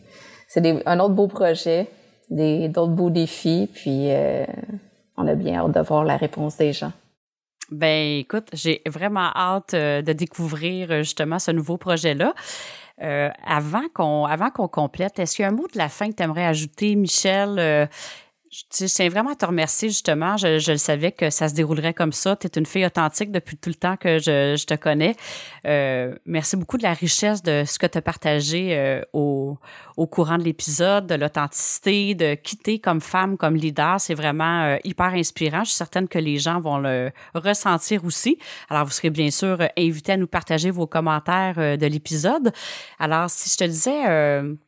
[0.47, 1.88] c'est un autre beau projet,
[2.30, 4.45] des d'autres beaux défis, puis euh,
[5.18, 6.93] on a bien hâte de voir la réponse des gens.
[7.70, 12.34] Ben écoute, j'ai vraiment hâte euh, de découvrir justement ce nouveau projet-là.
[13.45, 16.15] Avant qu'on avant qu'on complète, est-ce qu'il y a un mot de la fin que
[16.15, 17.88] tu aimerais ajouter, Michel?
[18.52, 20.38] Je tiens vraiment à te remercier, justement.
[20.38, 22.36] Je, je savais que ça se déroulerait comme ça.
[22.36, 25.16] Tu es une fille authentique depuis tout le temps que je, je te connais.
[25.66, 29.58] Euh, merci beaucoup de la richesse de ce que tu as partagé euh, au,
[29.98, 34.00] au courant de l'épisode, de l'authenticité, de quitter comme femme, comme leader.
[34.00, 35.64] C'est vraiment euh, hyper inspirant.
[35.64, 38.38] Je suis certaine que les gens vont le ressentir aussi.
[38.70, 42.52] Alors, vous serez bien sûr invité à nous partager vos commentaires de l'épisode.
[43.00, 44.02] Alors, si je te disais,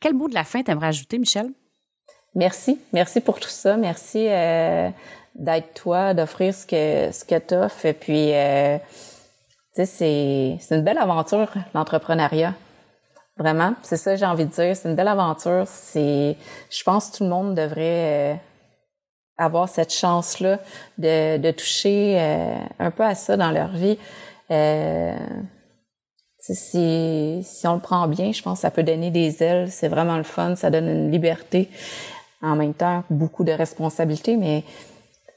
[0.00, 1.50] quel mot de la fin t'aimerais ajouter, Michel?
[2.34, 3.76] Merci, merci pour tout ça.
[3.76, 4.88] Merci euh,
[5.34, 7.86] d'être toi, d'offrir ce que ce que t'offres.
[7.86, 8.78] Et puis, euh,
[9.74, 12.54] tu sais, c'est c'est une belle aventure l'entrepreneuriat.
[13.36, 14.76] Vraiment, c'est ça j'ai envie de dire.
[14.76, 15.64] C'est une belle aventure.
[15.66, 16.36] C'est,
[16.70, 18.34] je pense, que tout le monde devrait euh,
[19.38, 20.58] avoir cette chance là
[20.98, 23.98] de de toucher euh, un peu à ça dans leur vie.
[24.52, 25.16] Euh,
[26.38, 29.70] si, si on le prend bien, je pense que ça peut donner des ailes.
[29.70, 30.56] C'est vraiment le fun.
[30.56, 31.68] Ça donne une liberté
[32.42, 34.64] en même temps beaucoup de responsabilités, mais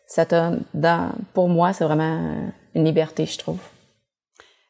[0.07, 0.25] ça
[0.73, 3.59] dans, pour moi, c'est vraiment une liberté, je trouve.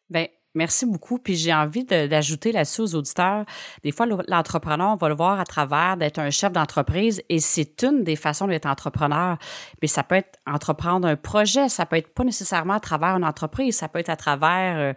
[0.10, 1.18] Bien, Merci beaucoup.
[1.18, 3.46] Puis j'ai envie d'ajouter là-dessus aux auditeurs.
[3.84, 7.84] Des fois, l'entrepreneur, on va le voir à travers d'être un chef d'entreprise et c'est
[7.84, 9.38] une des façons d'être entrepreneur.
[9.82, 13.26] Mais ça peut être entreprendre un projet, ça peut être pas nécessairement à travers une
[13.26, 14.94] entreprise, ça peut être à travers euh,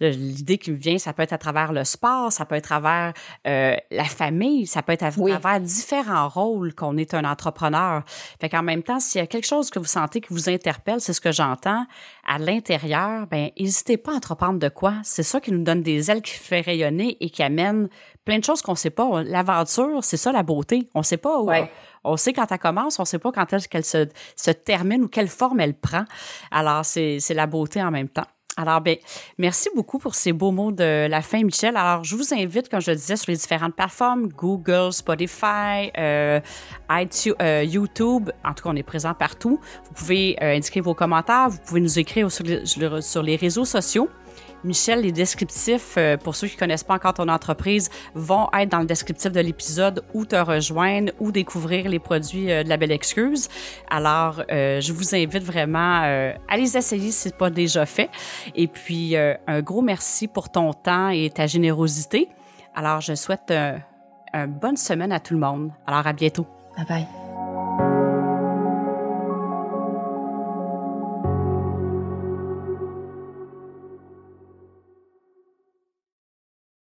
[0.00, 2.80] l'idée qui me vient, ça peut être à travers le sport, ça peut être à
[2.80, 3.12] travers
[3.46, 8.02] euh, la famille, ça peut être à travers différents rôles qu'on est un entrepreneur.
[8.40, 11.00] Fait qu'en même temps, s'il y a quelque chose que vous sentez qui vous interpelle,
[11.00, 11.84] c'est ce que j'entends
[12.26, 14.94] à l'intérieur, ben n'hésitez pas à entreprendre de quoi.
[15.02, 17.88] C'est ça qui nous donne des ailes qui fait rayonner et qui amène
[18.24, 19.22] plein de choses qu'on sait pas.
[19.22, 20.88] L'aventure, c'est ça la beauté.
[20.94, 21.50] On sait pas où.
[22.04, 25.60] On sait quand elle commence, on sait pas quand se, se termine ou quelle forme
[25.60, 26.04] elle prend.
[26.50, 28.26] Alors, c'est la beauté en même temps.
[28.56, 28.96] Alors, bien,
[29.38, 31.76] merci beaucoup pour ces beaux mots de la fin, Michel.
[31.76, 36.40] Alors, je vous invite, comme je le disais, sur les différentes plateformes, Google, Spotify, euh,
[36.90, 38.30] euh, YouTube.
[38.44, 39.60] En tout cas, on est présent partout.
[39.84, 41.48] Vous pouvez euh, indiquer vos commentaires.
[41.48, 44.10] Vous pouvez nous écrire sur les réseaux sociaux.
[44.64, 48.70] Michel, les descriptifs, euh, pour ceux qui ne connaissent pas encore ton entreprise, vont être
[48.70, 52.76] dans le descriptif de l'épisode où te rejoindre ou découvrir les produits euh, de la
[52.76, 53.48] Belle Excuse.
[53.88, 55.80] Alors, euh, je vous invite vraiment
[56.48, 58.10] à les essayer si ce n'est pas déjà fait.
[58.54, 62.28] Et puis, un gros merci pour ton temps et ta générosité.
[62.74, 63.52] Alors, je souhaite
[64.32, 65.70] une bonne semaine à tout le monde.
[65.86, 66.46] Alors, à bientôt.
[66.76, 67.89] Bye bye.